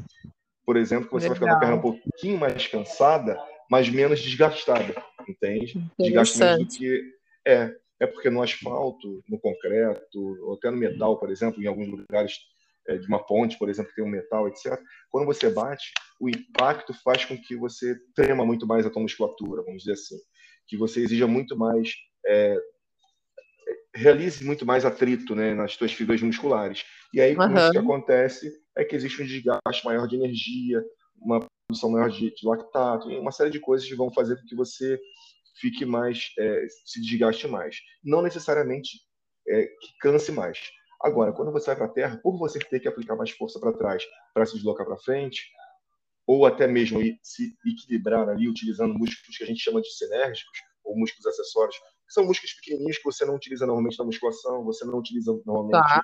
Por 0.65 0.77
exemplo, 0.77 1.07
que 1.07 1.13
você 1.13 1.29
Legal. 1.29 1.39
vai 1.39 1.39
ficar 1.39 1.51
com 1.51 1.57
a 1.57 1.59
perna 1.59 1.75
um 1.75 1.81
pouquinho 1.81 2.37
mais 2.37 2.67
cansada, 2.67 3.37
mas 3.69 3.89
menos 3.89 4.21
desgastada, 4.21 4.95
entende? 5.27 5.81
Desgaste 5.99 6.39
menos 6.39 6.59
do 6.59 6.77
que 6.77 7.03
é. 7.45 7.75
É 8.01 8.07
porque 8.07 8.29
no 8.29 8.41
asfalto, 8.41 9.21
no 9.27 9.37
concreto, 9.37 10.37
ou 10.45 10.53
até 10.53 10.71
no 10.71 10.77
metal, 10.77 11.19
por 11.19 11.29
exemplo, 11.29 11.61
em 11.61 11.67
alguns 11.67 11.89
lugares 11.89 12.39
é, 12.87 12.97
de 12.97 13.05
uma 13.07 13.23
ponte, 13.23 13.57
por 13.57 13.69
exemplo, 13.69 13.89
que 13.89 13.95
tem 13.97 14.05
um 14.05 14.09
metal, 14.09 14.47
etc. 14.47 14.79
Quando 15.09 15.25
você 15.25 15.49
bate, 15.49 15.91
o 16.19 16.29
impacto 16.29 16.93
faz 17.03 17.25
com 17.25 17.37
que 17.37 17.55
você 17.55 17.99
trema 18.15 18.45
muito 18.45 18.65
mais 18.65 18.85
a 18.85 18.89
tua 18.89 19.01
musculatura, 19.01 19.63
vamos 19.63 19.83
dizer 19.83 19.93
assim, 19.93 20.17
que 20.65 20.77
você 20.77 21.01
exija 21.01 21.27
muito 21.27 21.57
mais 21.57 21.93
é, 22.25 22.57
realize 23.95 24.43
muito 24.43 24.65
mais 24.65 24.85
atrito 24.85 25.35
né, 25.35 25.53
nas 25.53 25.73
suas 25.73 25.91
fibras 25.91 26.21
musculares. 26.21 26.83
E 27.13 27.19
aí, 27.19 27.35
uhum. 27.35 27.55
isso 27.55 27.71
que 27.71 27.77
acontece 27.77 28.51
é 28.77 28.83
que 28.83 28.95
existe 28.95 29.21
um 29.21 29.25
desgaste 29.25 29.83
maior 29.83 30.07
de 30.07 30.15
energia, 30.15 30.83
uma 31.17 31.39
produção 31.67 31.91
maior 31.91 32.09
de, 32.09 32.33
de 32.33 32.47
lactato, 32.47 33.07
uma 33.09 33.31
série 33.31 33.49
de 33.49 33.59
coisas 33.59 33.87
que 33.87 33.95
vão 33.95 34.11
fazer 34.13 34.35
com 34.35 34.45
que 34.45 34.55
você 34.55 34.99
fique 35.59 35.85
mais, 35.85 36.31
é, 36.37 36.65
se 36.85 37.01
desgaste 37.01 37.47
mais. 37.47 37.77
Não 38.03 38.21
necessariamente 38.21 38.99
é, 39.47 39.63
que 39.63 39.97
canse 39.99 40.31
mais. 40.31 40.59
Agora, 41.01 41.33
quando 41.33 41.51
você 41.51 41.67
vai 41.67 41.75
para 41.77 41.85
a 41.85 41.93
terra, 41.93 42.19
por 42.21 42.37
você 42.37 42.59
ter 42.59 42.79
que 42.79 42.87
aplicar 42.87 43.15
mais 43.15 43.31
força 43.31 43.59
para 43.59 43.73
trás 43.73 44.03
para 44.33 44.45
se 44.45 44.55
deslocar 44.55 44.85
para 44.85 44.97
frente, 44.97 45.49
ou 46.27 46.45
até 46.45 46.67
mesmo 46.67 46.99
se 47.23 47.55
equilibrar 47.65 48.29
ali 48.29 48.47
utilizando 48.47 48.93
músculos 48.93 49.37
que 49.37 49.43
a 49.43 49.47
gente 49.47 49.61
chama 49.61 49.81
de 49.81 49.91
sinérgicos, 49.91 50.59
ou 50.83 50.97
músculos 50.97 51.25
acessórios, 51.25 51.75
são 52.09 52.25
músculos 52.25 52.53
pequenininhos 52.53 52.97
que 52.97 53.03
você 53.03 53.25
não 53.25 53.35
utiliza 53.35 53.65
normalmente 53.65 53.97
na 53.97 54.05
musculação, 54.05 54.63
você 54.63 54.85
não 54.85 54.97
utiliza 54.97 55.31
normalmente 55.45 55.87
tá. 55.87 56.01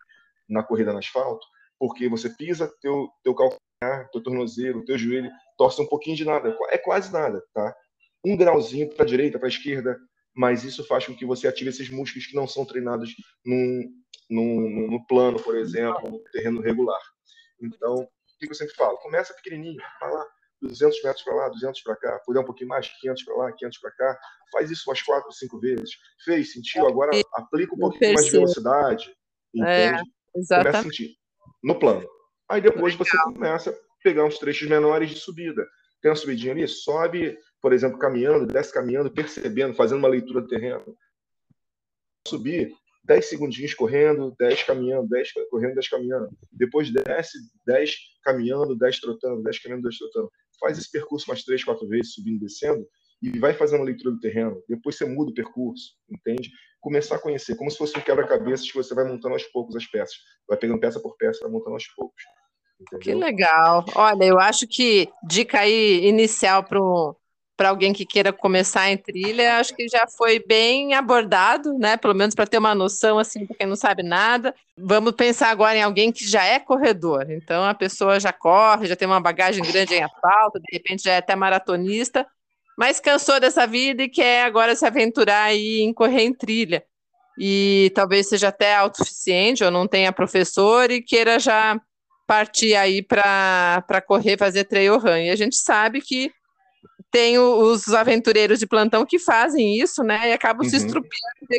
na 0.47 0.63
corrida 0.63 0.93
no 0.93 0.99
asfalto, 0.99 1.45
porque 1.79 2.07
você 2.07 2.29
pisa 2.29 2.71
teu 2.81 3.09
teu 3.23 3.35
calcanhar, 3.35 4.09
teu 4.11 4.21
tornozelo, 4.21 4.85
teu 4.85 4.97
joelho, 4.97 5.29
torce 5.57 5.81
um 5.81 5.87
pouquinho 5.87 6.15
de 6.15 6.25
nada, 6.25 6.55
é 6.69 6.77
quase 6.77 7.11
nada, 7.11 7.43
tá? 7.53 7.75
Um 8.25 8.37
grauzinho 8.37 8.89
para 8.89 9.03
a 9.03 9.07
direita, 9.07 9.37
para 9.37 9.47
a 9.47 9.49
esquerda, 9.49 9.97
mas 10.35 10.63
isso 10.63 10.85
faz 10.85 11.05
com 11.05 11.15
que 11.15 11.25
você 11.25 11.47
ative 11.47 11.69
esses 11.69 11.89
músculos 11.89 12.27
que 12.27 12.35
não 12.35 12.47
são 12.47 12.65
treinados 12.65 13.15
num, 13.45 13.83
num, 14.29 14.87
no 14.91 15.05
plano, 15.07 15.41
por 15.41 15.55
exemplo, 15.55 16.09
no 16.09 16.19
terreno 16.31 16.61
regular. 16.61 16.99
Então, 17.61 17.95
o 17.95 18.07
que 18.37 18.49
eu 18.49 18.55
sempre 18.55 18.75
falo? 18.75 18.97
Começa 18.97 19.33
pequenininho, 19.33 19.81
vai 20.01 20.11
lá, 20.11 20.25
200 20.61 21.03
metros 21.03 21.23
para 21.23 21.35
lá, 21.35 21.49
200 21.49 21.81
para 21.81 21.95
cá, 21.95 22.21
puder 22.25 22.39
um 22.39 22.45
pouquinho 22.45 22.69
mais, 22.69 22.87
500 22.99 23.23
para 23.23 23.35
lá, 23.35 23.51
500 23.51 23.77
para 23.79 23.91
cá, 23.91 24.19
faz 24.51 24.71
isso 24.71 24.89
umas 24.89 25.01
quatro, 25.01 25.31
cinco 25.31 25.59
vezes. 25.59 25.91
Fez, 26.23 26.53
sentiu, 26.53 26.87
agora 26.87 27.11
aplica 27.33 27.75
um 27.75 27.79
pouquinho 27.79 28.13
mais 28.13 28.25
de 28.25 28.31
velocidade, 28.31 29.09
é, 29.57 29.87
entende? 29.87 30.01
É, 30.35 30.39
exatamente. 30.39 30.71
Começa 30.71 30.77
a 30.77 30.83
sentir 30.83 31.17
no 31.63 31.79
plano. 31.79 32.07
Aí 32.49 32.61
depois 32.61 32.93
Legal. 32.93 33.05
você 33.05 33.17
começa 33.17 33.69
a 33.71 33.73
pegar 34.03 34.25
uns 34.25 34.37
trechos 34.37 34.67
menores 34.67 35.09
de 35.09 35.15
subida. 35.17 35.67
Tem 36.01 36.11
uma 36.11 36.15
subidinha 36.15 36.53
ali, 36.53 36.67
sobe, 36.67 37.37
por 37.61 37.73
exemplo, 37.73 37.97
caminhando, 37.97 38.45
desce 38.45 38.71
caminhando, 38.71 39.11
percebendo, 39.11 39.73
fazendo 39.73 39.99
uma 39.99 40.07
leitura 40.07 40.41
do 40.41 40.47
terreno. 40.47 40.95
Subir, 42.27 42.71
10 43.05 43.25
segundinhos 43.25 43.73
correndo, 43.73 44.35
10 44.39 44.63
caminhando, 44.63 45.07
10 45.09 45.31
correndo, 45.49 45.73
10 45.73 45.89
caminhando. 45.89 46.29
Depois 46.51 46.91
desce, 46.91 47.37
10 47.65 47.95
caminhando, 48.23 48.75
10 48.75 48.99
trotando, 48.99 49.43
10 49.43 49.59
caminhando, 49.59 49.83
10 49.83 49.97
trotando. 49.97 50.31
Faz 50.59 50.77
esse 50.77 50.91
percurso 50.91 51.25
mais 51.27 51.43
3, 51.43 51.63
4 51.63 51.87
vezes, 51.87 52.13
subindo 52.13 52.37
e 52.37 52.39
descendo, 52.39 52.87
e 53.21 53.39
vai 53.39 53.53
fazendo 53.53 53.81
a 53.81 53.85
leitura 53.85 54.11
do 54.11 54.19
terreno. 54.19 54.61
Depois 54.67 54.97
você 54.97 55.05
muda 55.05 55.31
o 55.31 55.33
percurso, 55.33 55.93
entende? 56.09 56.49
Começar 56.79 57.15
a 57.15 57.19
conhecer, 57.19 57.55
como 57.55 57.71
se 57.71 57.77
fosse 57.77 57.97
um 57.97 58.01
quebra-cabeças 58.01 58.69
que 58.69 58.77
você 58.77 58.93
vai 58.93 59.05
montando 59.05 59.33
aos 59.33 59.43
poucos 59.45 59.75
as 59.75 59.85
peças. 59.87 60.15
Vai 60.47 60.57
pegando 60.57 60.79
peça 60.79 60.99
por 60.99 61.17
peça, 61.17 61.39
vai 61.41 61.51
montando 61.51 61.73
aos 61.73 61.87
poucos. 61.95 62.21
Entendeu? 62.79 62.99
Que 62.99 63.13
legal. 63.15 63.85
Olha, 63.95 64.25
eu 64.25 64.39
acho 64.39 64.67
que 64.67 65.09
dica 65.27 65.61
aí 65.61 66.05
inicial 66.05 66.63
para 66.63 66.79
para 67.57 67.69
alguém 67.69 67.93
que 67.93 68.05
queira 68.05 68.33
começar 68.33 68.89
em 68.89 68.97
trilha, 68.97 69.57
acho 69.59 69.73
que 69.75 69.87
já 69.87 70.05
foi 70.07 70.43
bem 70.45 70.93
abordado, 70.93 71.73
né? 71.77 71.95
Pelo 71.95 72.13
menos 72.13 72.35
para 72.35 72.45
ter 72.45 72.57
uma 72.57 72.75
noção, 72.75 73.17
assim, 73.17 73.45
para 73.45 73.55
quem 73.55 73.67
não 73.67 73.75
sabe 73.75 74.03
nada. 74.03 74.53
Vamos 74.77 75.13
pensar 75.13 75.49
agora 75.49 75.77
em 75.77 75.81
alguém 75.81 76.11
que 76.11 76.27
já 76.27 76.43
é 76.43 76.59
corredor. 76.59 77.29
Então, 77.29 77.63
a 77.63 77.73
pessoa 77.73 78.19
já 78.19 78.33
corre, 78.33 78.87
já 78.87 78.95
tem 78.95 79.07
uma 79.07 79.21
bagagem 79.21 79.63
grande 79.63 79.95
em 79.95 80.03
asfalto, 80.03 80.59
de 80.59 80.67
repente 80.71 81.03
já 81.03 81.13
é 81.13 81.17
até 81.17 81.35
maratonista, 81.35 82.27
mas 82.77 82.99
cansou 82.99 83.39
dessa 83.39 83.65
vida 83.65 84.03
e 84.03 84.09
quer 84.09 84.43
agora 84.43 84.75
se 84.75 84.85
aventurar 84.85 85.43
aí 85.43 85.79
em 85.79 85.93
correr 85.93 86.23
em 86.23 86.33
trilha. 86.33 86.83
E 87.39 87.91
talvez 87.95 88.27
seja 88.27 88.49
até 88.49 88.75
autossuficiente 88.75 89.63
ou 89.63 89.71
não 89.71 89.87
tenha 89.87 90.11
professor 90.11 90.91
e 90.91 91.01
queira 91.01 91.39
já 91.39 91.79
partir 92.27 92.75
aí 92.75 93.01
para 93.01 94.01
correr, 94.05 94.37
fazer 94.37 94.65
trail 94.65 94.97
run. 94.97 95.17
E 95.17 95.29
a 95.29 95.35
gente 95.35 95.55
sabe 95.55 96.01
que 96.01 96.31
tem 97.15 97.39
os 97.39 97.93
aventureiros 97.93 98.59
de 98.59 98.67
plantão 98.67 99.05
que 99.05 99.17
fazem 99.17 99.79
isso, 99.79 100.03
né? 100.03 100.31
E 100.31 100.33
acabam 100.33 100.65
uhum. 100.65 100.69
se 100.69 100.75
estrupiando 100.75 101.09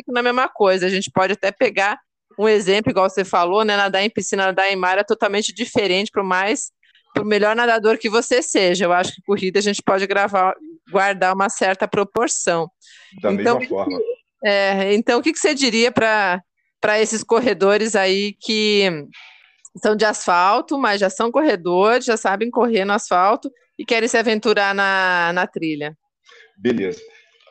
na 0.09 0.21
mesma 0.21 0.47
coisa. 0.47 0.85
A 0.85 0.89
gente 0.89 1.09
pode 1.09 1.33
até 1.33 1.51
pegar 1.51 1.99
um 2.37 2.47
exemplo, 2.47 2.91
igual 2.91 3.09
você 3.09 3.25
falou, 3.25 3.65
né? 3.65 3.75
Nadar 3.75 4.03
em 4.03 4.09
piscina, 4.09 4.45
nadar 4.45 4.71
em 4.71 4.75
mar 4.75 4.99
é 4.99 5.03
totalmente 5.03 5.51
diferente, 5.51 6.11
para 6.11 6.21
o 6.21 6.25
mais, 6.25 6.71
para 7.11 7.23
o 7.23 7.25
melhor 7.25 7.55
nadador 7.55 7.97
que 7.97 8.07
você 8.07 8.39
seja. 8.39 8.85
Eu 8.85 8.93
acho 8.93 9.15
que 9.15 9.21
corrida 9.23 9.57
a 9.57 9.61
gente 9.63 9.81
pode 9.81 10.05
gravar, 10.05 10.53
guardar 10.91 11.33
uma 11.33 11.49
certa 11.49 11.87
proporção. 11.87 12.69
Da 13.19 13.33
então, 13.33 13.57
mesma 13.57 13.67
forma. 13.67 13.99
É, 14.45 14.93
então, 14.93 15.19
o 15.19 15.23
que, 15.23 15.33
que 15.33 15.39
você 15.39 15.55
diria 15.55 15.91
para 15.91 16.43
esses 16.99 17.23
corredores 17.23 17.95
aí 17.95 18.35
que 18.39 19.07
são 19.81 19.95
de 19.95 20.05
asfalto, 20.05 20.77
mas 20.77 20.99
já 20.99 21.09
são 21.09 21.31
corredores, 21.31 22.05
já 22.05 22.15
sabem 22.15 22.51
correr 22.51 22.85
no 22.85 22.93
asfalto 22.93 23.49
e 23.77 23.85
querem 23.85 24.07
se 24.07 24.17
aventurar 24.17 24.73
na, 24.73 25.31
na 25.33 25.47
trilha. 25.47 25.97
Beleza. 26.57 27.01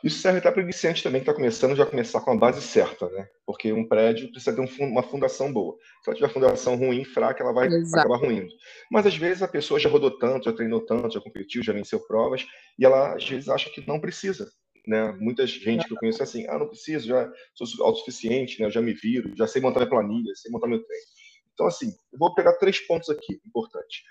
Isso 0.03 0.19
serve 0.19 0.39
até 0.39 0.51
para 0.51 0.59
o 0.59 0.63
iniciante 0.63 1.01
também 1.01 1.21
que 1.21 1.23
está 1.23 1.33
começando, 1.33 1.75
já 1.75 1.85
começar 1.85 2.21
com 2.21 2.31
a 2.31 2.35
base 2.35 2.61
certa, 2.61 3.09
né? 3.09 3.27
Porque 3.45 3.73
um 3.73 3.87
prédio 3.87 4.29
precisa 4.31 4.55
ter 4.55 4.61
um, 4.61 4.85
uma 4.85 5.01
fundação 5.01 5.51
boa. 5.51 5.75
Se 6.03 6.09
ela 6.09 6.15
tiver 6.15 6.29
fundação 6.29 6.75
ruim, 6.75 7.03
fraca, 7.03 7.43
ela 7.43 7.51
vai 7.51 7.67
Exato. 7.67 7.99
acabar 7.99 8.17
ruindo. 8.25 8.47
Mas 8.91 9.07
às 9.07 9.17
vezes 9.17 9.41
a 9.41 9.47
pessoa 9.47 9.79
já 9.79 9.89
rodou 9.89 10.11
tanto, 10.11 10.45
já 10.45 10.53
treinou 10.53 10.81
tanto, 10.81 11.13
já 11.13 11.21
competiu, 11.21 11.63
já 11.63 11.73
venceu 11.73 11.99
provas, 11.99 12.45
e 12.77 12.85
ela 12.85 13.15
às 13.15 13.27
vezes 13.27 13.49
acha 13.49 13.69
que 13.71 13.85
não 13.87 13.99
precisa. 13.99 14.47
Né? 14.85 15.11
Muita 15.19 15.45
gente 15.47 15.85
que 15.85 15.93
eu 15.93 15.97
conheço 15.97 16.21
é 16.21 16.23
assim, 16.23 16.45
ah, 16.47 16.59
não 16.59 16.67
preciso, 16.67 17.07
já 17.07 17.29
sou 17.55 17.85
autossuficiente, 17.85 18.59
né? 18.59 18.67
eu 18.67 18.71
já 18.71 18.81
me 18.81 18.93
viro, 18.93 19.35
já 19.35 19.47
sei 19.47 19.61
montar 19.61 19.79
minha 19.79 19.89
planilha, 19.89 20.33
sei 20.35 20.51
montar 20.51 20.67
meu 20.67 20.81
treino. 20.81 21.05
Então, 21.53 21.65
assim, 21.65 21.87
eu 22.13 22.19
vou 22.19 22.33
pegar 22.35 22.53
três 22.53 22.79
pontos 22.79 23.09
aqui 23.09 23.41
importantes. 23.45 24.03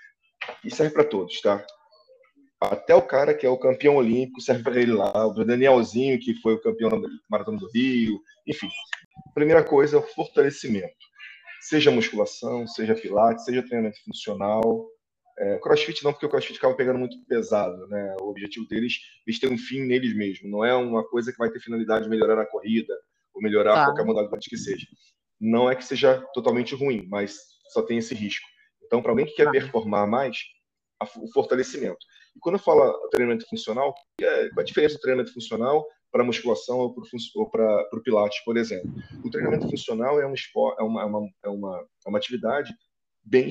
E 0.63 0.69
serve 0.69 0.93
para 0.93 1.05
todos, 1.05 1.41
tá? 1.41 1.65
Até 2.59 2.95
o 2.95 3.01
cara 3.01 3.33
que 3.33 3.45
é 3.45 3.49
o 3.49 3.57
campeão 3.57 3.95
olímpico 3.95 4.41
serve 4.41 4.63
para 4.63 4.79
ele 4.79 4.91
lá, 4.91 5.27
o 5.27 5.33
Danielzinho, 5.33 6.19
que 6.19 6.33
foi 6.41 6.53
o 6.53 6.61
campeão 6.61 6.89
da 6.89 7.07
Maratona 7.29 7.57
do 7.57 7.69
Rio, 7.71 8.19
enfim. 8.47 8.69
Primeira 9.33 9.63
coisa 9.63 9.97
é 9.97 9.99
o 9.99 10.03
fortalecimento. 10.03 10.95
Seja 11.61 11.91
musculação, 11.91 12.67
seja 12.67 12.95
pilates, 12.95 13.45
seja 13.45 13.61
treinamento 13.61 14.03
funcional. 14.03 14.87
É, 15.39 15.59
crossfit 15.59 16.03
não, 16.03 16.11
porque 16.11 16.25
o 16.25 16.29
crossfit 16.29 16.57
acaba 16.57 16.73
pegando 16.73 16.97
muito 16.97 17.15
pesado, 17.25 17.87
né? 17.87 18.15
O 18.21 18.29
objetivo 18.29 18.67
deles 18.67 18.95
é 19.27 19.31
ter 19.39 19.51
um 19.51 19.57
fim 19.57 19.81
neles 19.81 20.15
mesmos, 20.15 20.49
não 20.49 20.65
é 20.65 20.73
uma 20.75 21.07
coisa 21.07 21.31
que 21.31 21.37
vai 21.37 21.51
ter 21.51 21.59
finalidade 21.59 22.05
de 22.05 22.09
melhorar 22.09 22.41
a 22.41 22.45
corrida 22.45 22.93
ou 23.35 23.41
melhorar 23.41 23.73
tá. 23.73 23.85
qualquer 23.85 24.03
modalidade 24.03 24.49
que 24.49 24.57
seja. 24.57 24.87
Não 25.39 25.69
é 25.69 25.75
que 25.75 25.85
seja 25.85 26.25
totalmente 26.33 26.73
ruim, 26.73 27.05
mas 27.07 27.37
só 27.71 27.83
tem 27.83 27.99
esse 27.99 28.15
risco. 28.15 28.47
Então, 28.83 29.01
para 29.01 29.11
alguém 29.11 29.27
que 29.27 29.33
quer 29.33 29.45
tá. 29.45 29.51
performar 29.51 30.07
mais, 30.07 30.37
o 31.01 31.31
fortalecimento. 31.31 31.97
E 32.35 32.39
quando 32.39 32.55
eu 32.55 32.63
falo 32.63 33.09
treinamento 33.09 33.47
funcional, 33.49 33.93
é, 34.21 34.49
qual 34.49 34.61
a 34.61 34.63
diferença 34.63 34.95
do 34.95 35.01
treinamento 35.01 35.33
funcional 35.33 35.85
para 36.11 36.23
musculação 36.23 36.79
ou 36.79 36.93
para 37.49 37.89
o 37.93 38.01
pilates, 38.01 38.43
por 38.43 38.57
exemplo? 38.57 38.91
O 39.23 39.29
treinamento 39.29 39.69
funcional 39.69 40.19
é, 40.19 40.25
um 40.25 40.33
esporte, 40.33 40.81
é, 40.81 40.83
uma, 40.83 41.01
é, 41.01 41.05
uma, 41.05 41.29
é, 41.45 41.49
uma, 41.49 41.87
é 42.05 42.09
uma 42.09 42.17
atividade 42.17 42.73
bem 43.23 43.49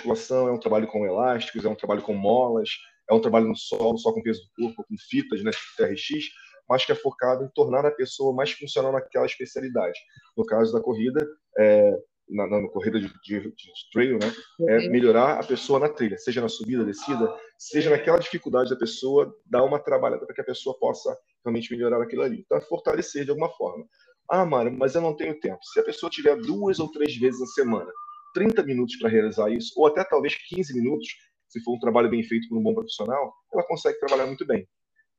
musculação, 0.00 0.48
é 0.48 0.52
um 0.52 0.60
trabalho 0.60 0.86
com 0.86 1.06
elásticos, 1.06 1.64
é 1.64 1.68
um 1.68 1.74
trabalho 1.74 2.02
com 2.02 2.14
molas, 2.14 2.70
é 3.08 3.14
um 3.14 3.20
trabalho 3.20 3.48
no 3.48 3.56
solo, 3.56 3.98
só 3.98 4.12
com 4.12 4.22
peso 4.22 4.40
do 4.42 4.64
corpo, 4.64 4.84
com 4.84 4.96
fitas, 5.08 5.42
né, 5.42 5.50
TRX, 5.76 6.28
mas 6.68 6.84
que 6.84 6.92
é 6.92 6.94
focado 6.94 7.44
em 7.44 7.48
tornar 7.54 7.84
a 7.84 7.90
pessoa 7.90 8.34
mais 8.34 8.52
funcional 8.52 8.92
naquela 8.92 9.26
especialidade. 9.26 9.98
No 10.36 10.44
caso 10.44 10.72
da 10.72 10.80
corrida, 10.80 11.26
é, 11.58 11.98
na, 12.28 12.46
na 12.46 12.68
corrida 12.68 12.98
de, 12.98 13.08
de, 13.22 13.40
de, 13.40 13.90
trail, 13.92 14.18
né? 14.18 14.32
É 14.68 14.78
uhum. 14.78 14.90
melhorar 14.90 15.38
a 15.38 15.44
pessoa 15.44 15.78
na 15.78 15.88
trilha, 15.88 16.18
seja 16.18 16.40
na 16.40 16.48
subida, 16.48 16.84
descida, 16.84 17.32
seja 17.58 17.90
naquela 17.90 18.18
dificuldade 18.18 18.70
da 18.70 18.76
pessoa, 18.76 19.34
dar 19.46 19.62
uma 19.62 19.78
trabalhada 19.78 20.24
para 20.24 20.34
que 20.34 20.40
a 20.40 20.44
pessoa 20.44 20.78
possa 20.78 21.16
realmente 21.44 21.70
melhorar 21.70 22.02
aquilo 22.02 22.22
ali. 22.22 22.40
Então, 22.40 22.58
é 22.58 22.60
fortalecer 22.62 23.24
de 23.24 23.30
alguma 23.30 23.50
forma. 23.50 23.84
Ah, 24.30 24.44
Mário, 24.44 24.72
mas 24.72 24.94
eu 24.94 25.02
não 25.02 25.14
tenho 25.14 25.38
tempo. 25.38 25.58
Se 25.62 25.80
a 25.80 25.84
pessoa 25.84 26.08
tiver 26.08 26.36
duas 26.36 26.78
ou 26.78 26.90
três 26.90 27.14
vezes 27.16 27.40
na 27.40 27.46
semana, 27.46 27.90
30 28.34 28.62
minutos 28.62 28.96
para 28.96 29.10
realizar 29.10 29.50
isso, 29.50 29.72
ou 29.76 29.86
até 29.86 30.02
talvez 30.02 30.34
15 30.48 30.74
minutos, 30.74 31.08
se 31.48 31.62
for 31.62 31.76
um 31.76 31.78
trabalho 31.78 32.10
bem 32.10 32.22
feito 32.24 32.48
por 32.48 32.58
um 32.58 32.62
bom 32.62 32.74
profissional, 32.74 33.32
ela 33.52 33.62
consegue 33.66 33.98
trabalhar 34.00 34.26
muito 34.26 34.46
bem. 34.46 34.66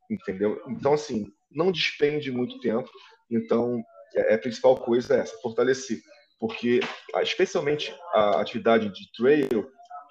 Entendeu? 0.09 0.61
Então, 0.67 0.93
assim, 0.93 1.31
não 1.51 1.71
despende 1.71 2.31
muito 2.31 2.59
tempo. 2.59 2.89
Então, 3.29 3.81
é, 4.15 4.35
a 4.35 4.37
principal 4.37 4.75
coisa 4.75 5.15
é 5.15 5.19
essa, 5.19 5.37
fortalecer 5.41 5.99
porque 6.39 6.79
ah, 7.13 7.21
especialmente 7.21 7.95
a 8.13 8.41
atividade 8.41 8.89
de 8.89 9.11
trail 9.13 9.67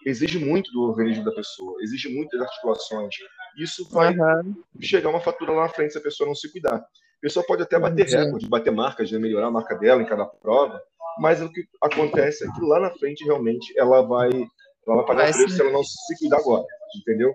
exige 0.07 0.39
muito 0.39 0.71
do 0.73 0.83
organismo 0.83 1.25
da 1.25 1.33
pessoa, 1.33 1.83
exige 1.83 2.09
muito 2.09 2.37
das 2.37 2.49
articulações, 2.49 3.15
Isso 3.57 3.89
vai 3.91 4.15
uhum. 4.17 4.55
chegar 4.81 5.09
uma 5.09 5.21
fatura 5.21 5.53
lá 5.53 5.63
na 5.63 5.69
frente 5.69 5.93
se 5.93 5.99
a 5.99 6.03
pessoa 6.03 6.27
não 6.27 6.35
se 6.35 6.51
cuidar. 6.51 6.77
A 6.77 7.21
pessoa 7.21 7.47
pode 7.47 7.63
até 7.63 7.79
bater 7.79 8.07
recorde, 8.07 8.49
bater 8.49 8.71
marcas, 8.71 9.11
né, 9.11 9.19
melhorar 9.19 9.47
a 9.47 9.51
marca 9.51 9.75
dela 9.77 10.03
em 10.03 10.07
cada 10.07 10.27
prova, 10.27 10.83
mas 11.19 11.41
o 11.41 11.51
que 11.51 11.65
acontece 11.81 12.47
é 12.47 12.53
que 12.53 12.61
lá 12.61 12.81
na 12.81 12.91
frente 12.91 13.25
realmente 13.25 13.73
ela 13.79 14.03
vai, 14.03 14.31
ela 14.31 14.97
vai 14.97 15.07
pagar 15.07 15.33
preço 15.33 15.55
se 15.55 15.61
ela 15.61 15.71
não 15.71 15.83
se 15.83 16.19
cuidar 16.19 16.39
agora, 16.39 16.67
entendeu? 16.97 17.33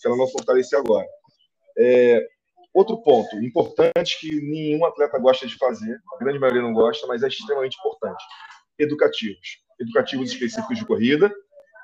Se 0.00 0.08
ela 0.08 0.16
não 0.16 0.28
fortalecer 0.28 0.78
agora. 0.78 1.06
É, 1.76 2.26
outro 2.72 3.02
ponto 3.02 3.36
importante 3.36 4.18
que 4.20 4.40
nenhum 4.40 4.84
atleta 4.84 5.18
gosta 5.18 5.46
de 5.46 5.56
fazer, 5.56 6.00
a 6.14 6.18
grande 6.18 6.38
maioria 6.38 6.62
não 6.62 6.72
gosta, 6.72 7.06
mas 7.06 7.22
é 7.22 7.28
extremamente 7.28 7.76
importante: 7.78 8.22
educativos. 8.78 9.62
Educativos 9.80 10.32
específicos 10.32 10.78
de 10.78 10.84
corrida, 10.84 11.32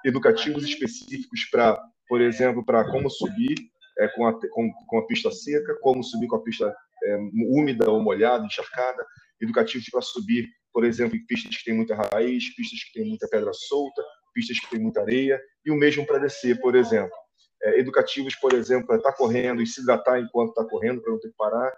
educativos 0.05 0.65
específicos 0.65 1.45
para, 1.51 1.81
por 2.09 2.21
exemplo, 2.21 2.65
para 2.65 2.91
como 2.91 3.09
subir 3.09 3.57
é, 3.99 4.09
com, 4.09 4.27
a, 4.27 4.33
com, 4.33 4.73
com, 4.89 4.99
a 4.99 5.07
pista 5.07 5.31
seca, 5.31 5.77
como 5.81 6.03
subir 6.03 6.27
com 6.27 6.37
a 6.37 6.43
pista 6.43 6.75
é, 7.05 7.17
úmida 7.49 7.89
ou 7.91 8.03
molhada, 8.03 8.45
encharcada, 8.45 9.07
educativos 9.41 9.87
para 9.91 10.03
subir 10.03 10.49
por 10.75 10.85
exemplo, 10.85 11.17
em 11.17 11.25
pistas 11.25 11.57
que 11.57 11.65
têm 11.65 11.75
muita 11.75 11.95
raiz, 11.95 12.53
pistas 12.57 12.83
que 12.83 12.99
têm 12.99 13.09
muita 13.09 13.29
pedra 13.29 13.53
solta, 13.53 14.03
pistas 14.35 14.59
que 14.59 14.69
têm 14.69 14.81
muita 14.81 15.03
areia, 15.03 15.41
e 15.65 15.71
o 15.71 15.77
mesmo 15.77 16.05
para 16.05 16.19
descer, 16.19 16.61
por 16.61 16.75
exemplo. 16.75 17.17
É, 17.65 17.81
educativos, 17.81 18.35
por 18.37 18.53
exemplo, 18.53 18.87
para 18.87 18.97
estar 18.97 19.13
tá 19.13 19.17
correndo 19.17 19.63
e 19.63 19.67
se 19.67 19.81
hidratar 19.81 20.21
enquanto 20.21 20.51
está 20.51 20.65
correndo, 20.65 21.01
para 21.01 21.13
não 21.13 21.19
ter 21.19 21.29
que 21.29 21.37
parar. 21.37 21.73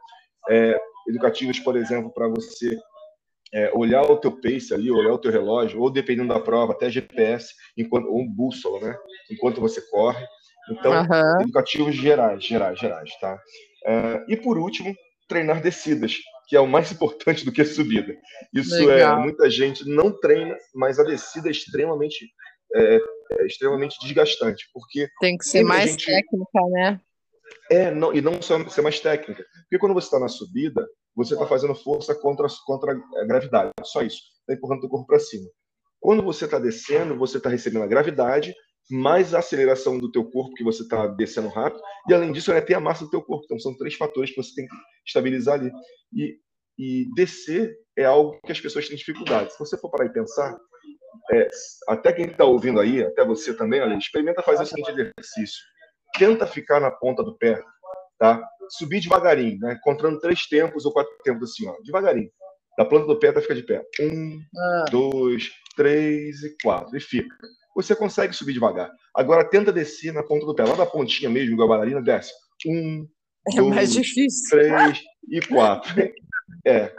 É, 0.48 0.78
educativos, 1.08 1.58
por 1.60 1.76
exemplo, 1.76 2.12
para 2.12 2.28
você 2.28 2.76
é, 3.52 3.70
olhar 3.72 4.02
o 4.02 4.16
teu 4.16 4.32
pace 4.32 4.74
ali, 4.74 4.90
olhar 4.90 5.12
o 5.12 5.18
teu 5.18 5.30
relógio, 5.30 5.80
ou 5.80 5.90
dependendo 5.90 6.34
da 6.34 6.40
prova, 6.40 6.72
até 6.72 6.90
GPS, 6.90 7.54
enquanto, 7.76 8.08
ou 8.08 8.20
um 8.20 8.28
bússola, 8.28 8.80
né? 8.80 8.96
Enquanto 9.30 9.60
você 9.60 9.80
corre. 9.90 10.24
Então, 10.70 10.92
uhum. 10.92 11.40
educativos 11.42 11.94
gerais, 11.94 12.44
gerais, 12.44 12.78
gerais, 12.78 13.10
tá? 13.20 13.40
É, 13.86 14.24
e 14.28 14.36
por 14.36 14.58
último, 14.58 14.94
treinar 15.28 15.62
descidas, 15.62 16.16
que 16.48 16.56
é 16.56 16.60
o 16.60 16.66
mais 16.66 16.90
importante 16.92 17.44
do 17.44 17.52
que 17.52 17.62
a 17.62 17.64
subida. 17.64 18.16
Isso 18.52 18.74
é, 18.74 18.96
Legal. 18.96 19.20
é 19.20 19.22
muita 19.22 19.48
gente 19.48 19.88
não 19.88 20.10
treina, 20.10 20.56
mas 20.74 20.98
a 20.98 21.04
descida 21.04 21.48
é 21.48 21.52
extremamente 21.52 22.28
é, 22.75 23.00
é 23.32 23.46
extremamente 23.46 23.96
desgastante, 24.00 24.68
porque 24.73 25.08
tem 25.20 25.37
que 25.37 25.44
ser 25.44 25.62
mais 25.62 25.90
gente... 25.90 26.06
técnica, 26.06 26.61
né? 26.70 27.00
É, 27.70 27.90
não, 27.90 28.12
e 28.12 28.20
não 28.20 28.40
só 28.42 28.68
ser 28.68 28.82
mais 28.82 29.00
técnica, 29.00 29.44
porque 29.62 29.78
quando 29.78 29.94
você 29.94 30.06
está 30.06 30.18
na 30.18 30.28
subida, 30.28 30.87
você 31.14 31.35
está 31.35 31.46
fazendo 31.46 31.75
força 31.75 32.14
contra, 32.14 32.46
contra 32.64 32.92
a 32.92 33.25
gravidade, 33.25 33.73
só 33.85 34.02
isso, 34.02 34.20
está 34.40 34.54
empurrando 34.54 34.85
o 34.85 34.88
corpo 34.88 35.06
para 35.06 35.18
cima. 35.18 35.49
Quando 36.00 36.23
você 36.23 36.44
está 36.44 36.58
descendo, 36.58 37.16
você 37.16 37.38
está 37.38 37.49
recebendo 37.49 37.82
a 37.82 37.88
gravidade 37.88 38.54
mais 38.90 39.35
a 39.35 39.40
aceleração 39.40 39.99
do 39.99 40.11
teu 40.11 40.25
corpo, 40.25 40.54
que 40.54 40.64
você 40.64 40.82
está 40.82 41.06
descendo 41.08 41.49
rápido, 41.49 41.82
e 42.08 42.14
além 42.14 42.32
disso, 42.32 42.52
é 42.52 42.61
ter 42.61 42.75
a 42.75 42.80
massa 42.80 43.04
do 43.04 43.11
teu 43.11 43.23
corpo. 43.23 43.44
Então, 43.44 43.58
são 43.58 43.76
três 43.76 43.94
fatores 43.94 44.30
que 44.30 44.37
você 44.37 44.54
tem 44.54 44.66
que 44.66 44.76
estabilizar 45.04 45.54
ali. 45.54 45.70
E, 46.12 46.38
e 46.78 47.08
descer 47.14 47.75
é 47.96 48.04
algo 48.04 48.38
que 48.44 48.52
as 48.52 48.61
pessoas 48.61 48.87
têm 48.87 48.96
dificuldade. 48.96 49.52
Se 49.52 49.58
você 49.58 49.76
for 49.76 49.90
parar 49.90 50.06
e 50.06 50.12
pensar, 50.12 50.56
é, 51.32 51.49
até 51.88 52.12
quem 52.12 52.26
está 52.26 52.44
ouvindo 52.44 52.80
aí, 52.80 53.02
até 53.02 53.25
você 53.25 53.54
também, 53.54 53.80
olha, 53.80 53.96
experimenta 53.96 54.42
fazer 54.42 54.62
o 54.62 54.66
seguinte 54.66 54.90
exercício. 54.90 55.62
Tenta 56.18 56.46
ficar 56.46 56.80
na 56.80 56.90
ponta 56.90 57.23
do 57.23 57.37
pé, 57.37 57.62
tá? 58.18 58.42
Subir 58.70 59.00
devagarinho, 59.00 59.58
né? 59.61 59.75
Encontrando 59.75 60.20
três 60.20 60.46
tempos 60.46 60.85
ou 60.85 60.92
quatro 60.92 61.12
tempos 61.23 61.50
assim, 61.50 61.68
ó, 61.68 61.75
devagarinho. 61.85 62.30
Da 62.78 62.85
planta 62.85 63.06
do 63.06 63.18
pé 63.18 63.28
até 63.28 63.40
ficar 63.40 63.54
de 63.54 63.62
pé. 63.62 63.82
Um, 64.00 64.40
ah. 64.58 64.85
dois, 64.90 65.50
três 65.76 66.42
e 66.42 66.56
quatro. 66.62 66.96
E 66.96 67.00
fica 67.00 67.35
você 67.76 67.94
consegue 67.94 68.32
subir 68.32 68.54
devagar. 68.54 68.90
Agora 69.14 69.49
tenta 69.49 69.70
descer 69.70 70.11
na 70.11 70.23
ponta 70.23 70.46
do 70.46 70.54
pé, 70.54 70.64
lá 70.64 70.75
da 70.75 70.87
pontinha 70.87 71.28
mesmo, 71.28 71.52
igual 71.52 71.66
a 71.66 71.70
bailarina, 71.73 72.00
desce. 72.00 72.32
Um, 72.66 73.06
é 73.52 73.56
dois, 73.56 73.75
mais 73.75 73.92
difícil. 73.92 74.49
três 74.49 74.99
e 75.30 75.40
quatro. 75.42 75.92
É. 76.67 76.93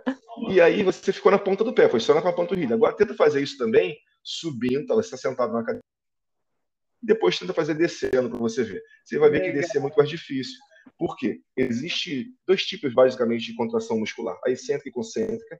E 0.49 0.61
aí 0.61 0.83
você 0.83 1.11
ficou 1.11 1.31
na 1.31 1.39
ponta 1.39 1.63
do 1.63 1.73
pé, 1.73 1.89
foi 1.89 1.99
só 1.99 2.13
na 2.13 2.31
panturrilha. 2.31 2.75
Agora 2.75 2.95
tenta 2.95 3.15
fazer 3.15 3.41
isso 3.41 3.57
também 3.57 3.97
subindo, 4.27 4.87
você 4.87 5.15
está 5.15 5.29
sentado 5.29 5.53
na 5.53 5.61
cadeira. 5.63 5.83
Depois 7.01 7.39
tenta 7.39 7.53
fazer 7.53 7.75
descendo 7.75 8.29
para 8.29 8.39
você 8.39 8.63
ver. 8.63 8.83
Você 9.03 9.17
vai 9.17 9.29
ver 9.29 9.41
que 9.41 9.51
descer 9.51 9.77
é 9.77 9.81
muito 9.81 9.95
mais 9.95 10.09
difícil. 10.09 10.59
Por 10.97 11.15
quê? 11.15 11.39
Existe 11.55 12.33
dois 12.45 12.65
tipos 12.65 12.93
basicamente 12.93 13.45
de 13.45 13.55
contração 13.55 13.99
muscular, 13.99 14.37
a 14.45 14.49
excêntrica 14.49 14.89
e 14.89 14.91
concêntrica. 14.91 15.59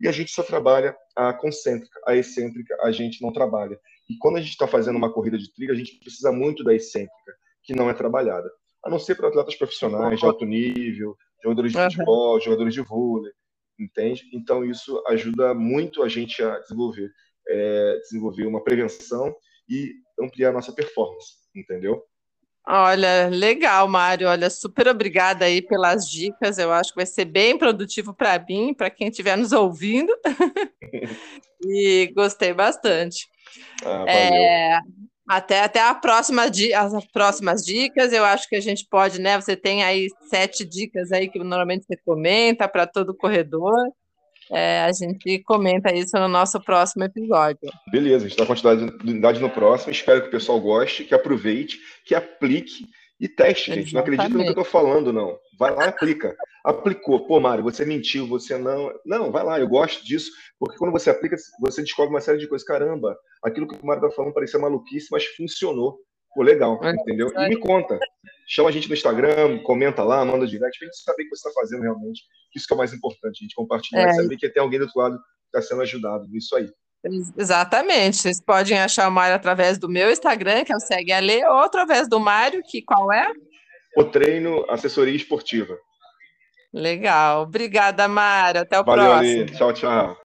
E 0.00 0.08
a 0.08 0.12
gente 0.12 0.30
só 0.30 0.42
trabalha 0.42 0.96
a 1.14 1.32
concêntrica, 1.32 2.00
a 2.06 2.14
excêntrica 2.14 2.76
a 2.82 2.90
gente 2.90 3.20
não 3.20 3.32
trabalha. 3.32 3.78
E 4.08 4.16
quando 4.18 4.36
a 4.36 4.40
gente 4.40 4.50
está 4.50 4.66
fazendo 4.66 4.96
uma 4.96 5.12
corrida 5.12 5.36
de 5.36 5.52
trilha, 5.52 5.72
a 5.72 5.76
gente 5.76 5.98
precisa 5.98 6.32
muito 6.32 6.62
da 6.62 6.74
excêntrica, 6.74 7.34
que 7.62 7.74
não 7.74 7.90
é 7.90 7.94
trabalhada. 7.94 8.48
A 8.84 8.90
não 8.90 8.98
ser 8.98 9.16
para 9.16 9.28
atletas 9.28 9.56
profissionais 9.56 10.20
de 10.20 10.24
alto 10.24 10.44
nível, 10.44 11.16
jogadores 11.42 11.72
de 11.72 11.78
uhum. 11.78 11.90
futebol, 11.90 12.40
jogadores 12.40 12.74
de 12.74 12.82
vôlei, 12.82 13.32
entende? 13.78 14.28
Então 14.32 14.64
isso 14.64 15.02
ajuda 15.08 15.54
muito 15.54 16.02
a 16.02 16.08
gente 16.08 16.42
a 16.42 16.58
desenvolver, 16.60 17.10
é, 17.48 17.98
desenvolver 18.02 18.46
uma 18.46 18.62
prevenção 18.62 19.34
e 19.68 19.94
ampliar 20.20 20.50
a 20.50 20.52
nossa 20.52 20.72
performance, 20.72 21.34
entendeu? 21.54 22.02
Olha, 22.68 23.28
legal, 23.30 23.86
Mário. 23.86 24.26
Olha, 24.26 24.50
super 24.50 24.88
obrigada 24.88 25.44
aí 25.44 25.62
pelas 25.62 26.10
dicas. 26.10 26.58
Eu 26.58 26.72
acho 26.72 26.90
que 26.90 26.96
vai 26.96 27.06
ser 27.06 27.24
bem 27.24 27.56
produtivo 27.56 28.12
para 28.12 28.38
mim, 28.40 28.74
para 28.74 28.90
quem 28.90 29.06
estiver 29.08 29.36
nos 29.36 29.52
ouvindo. 29.52 30.12
e 31.64 32.12
gostei 32.12 32.52
bastante. 32.52 33.28
Ah, 33.84 34.04
é, 34.08 34.78
até, 35.28 35.60
até 35.60 35.80
a 35.80 35.94
próxima, 35.94 36.42
as 36.44 37.06
próximas 37.12 37.64
dicas, 37.64 38.12
eu 38.12 38.24
acho 38.24 38.48
que 38.48 38.56
a 38.56 38.60
gente 38.60 38.84
pode, 38.90 39.20
né? 39.20 39.40
Você 39.40 39.56
tem 39.56 39.84
aí 39.84 40.08
sete 40.28 40.64
dicas 40.64 41.12
aí 41.12 41.28
que 41.28 41.38
normalmente 41.38 41.84
você 41.84 41.96
comenta 41.96 42.66
para 42.68 42.84
todo 42.84 43.16
corredor. 43.16 43.76
É, 44.50 44.80
a 44.80 44.92
gente 44.92 45.40
comenta 45.40 45.92
isso 45.94 46.16
no 46.18 46.28
nosso 46.28 46.60
próximo 46.60 47.04
episódio. 47.04 47.68
Beleza, 47.90 48.26
a 48.26 48.28
gente 48.28 48.38
dá 48.38 48.46
continuidade 48.46 49.40
no 49.40 49.50
próximo. 49.50 49.92
Espero 49.92 50.22
que 50.22 50.28
o 50.28 50.30
pessoal 50.30 50.60
goste, 50.60 51.04
que 51.04 51.14
aproveite, 51.14 51.78
que 52.04 52.14
aplique 52.14 52.86
e 53.18 53.28
teste, 53.28 53.74
gente. 53.74 53.94
Não 53.94 54.00
acredita 54.00 54.28
no 54.28 54.40
que 54.40 54.46
eu 54.46 54.50
estou 54.50 54.64
falando, 54.64 55.12
não. 55.12 55.38
Vai 55.58 55.74
lá 55.74 55.86
e 55.86 55.88
aplica. 55.88 56.36
Aplicou. 56.64 57.26
Pô, 57.26 57.40
Mário, 57.40 57.64
você 57.64 57.84
mentiu, 57.84 58.26
você 58.26 58.58
não. 58.58 58.92
Não, 59.04 59.32
vai 59.32 59.42
lá, 59.42 59.58
eu 59.58 59.68
gosto 59.68 60.04
disso. 60.04 60.30
Porque 60.58 60.76
quando 60.76 60.92
você 60.92 61.10
aplica, 61.10 61.36
você 61.60 61.82
descobre 61.82 62.14
uma 62.14 62.20
série 62.20 62.38
de 62.38 62.46
coisas. 62.46 62.66
Caramba, 62.66 63.16
aquilo 63.42 63.66
que 63.66 63.74
o 63.74 63.86
Mário 63.86 64.04
está 64.04 64.14
falando 64.14 64.34
parecia 64.34 64.60
maluquice, 64.60 65.08
mas 65.10 65.24
funcionou. 65.24 65.98
Pô, 66.34 66.42
legal, 66.42 66.78
entendeu? 66.84 67.32
E 67.34 67.48
me 67.48 67.56
conta. 67.56 67.98
Chama 68.48 68.68
a 68.68 68.72
gente 68.72 68.88
no 68.88 68.94
Instagram, 68.94 69.58
comenta 69.62 70.04
lá, 70.04 70.24
manda 70.24 70.46
direct, 70.46 70.78
pra 70.78 70.86
gente 70.86 71.02
saber 71.02 71.24
o 71.24 71.28
que 71.28 71.36
você 71.36 71.48
está 71.48 71.60
fazendo 71.60 71.82
realmente. 71.82 72.22
Isso 72.54 72.66
que 72.66 72.72
é 72.72 72.76
o 72.76 72.78
mais 72.78 72.92
importante, 72.92 73.38
a 73.40 73.42
gente 73.42 73.54
compartilhar 73.54 74.08
é. 74.08 74.12
saber 74.12 74.36
que 74.36 74.48
tem 74.48 74.62
alguém 74.62 74.78
do 74.78 74.84
outro 74.84 75.00
lado 75.00 75.18
que 75.18 75.58
está 75.58 75.62
sendo 75.62 75.82
ajudado 75.82 76.26
nisso 76.28 76.54
aí. 76.54 76.68
Exatamente. 77.36 78.16
Vocês 78.16 78.40
podem 78.40 78.78
achar 78.78 79.08
o 79.08 79.12
Mário 79.12 79.36
através 79.36 79.78
do 79.78 79.88
meu 79.88 80.10
Instagram, 80.10 80.64
que 80.64 80.72
é 80.72 80.76
o 80.76 80.80
Segue 80.80 81.12
a 81.12 81.20
Lê, 81.20 81.44
ou 81.44 81.58
através 81.58 82.08
do 82.08 82.18
Mário, 82.18 82.62
que 82.68 82.82
qual 82.82 83.12
é? 83.12 83.30
O 83.96 84.04
treino 84.04 84.64
assessoria 84.68 85.14
esportiva. 85.14 85.76
Legal. 86.72 87.42
Obrigada, 87.42 88.06
Mário. 88.08 88.60
Até 88.60 88.78
o 88.78 88.84
Valeu, 88.84 89.06
próximo. 89.06 89.42
Ali. 89.42 89.52
Tchau, 89.52 89.72
tchau. 89.72 90.16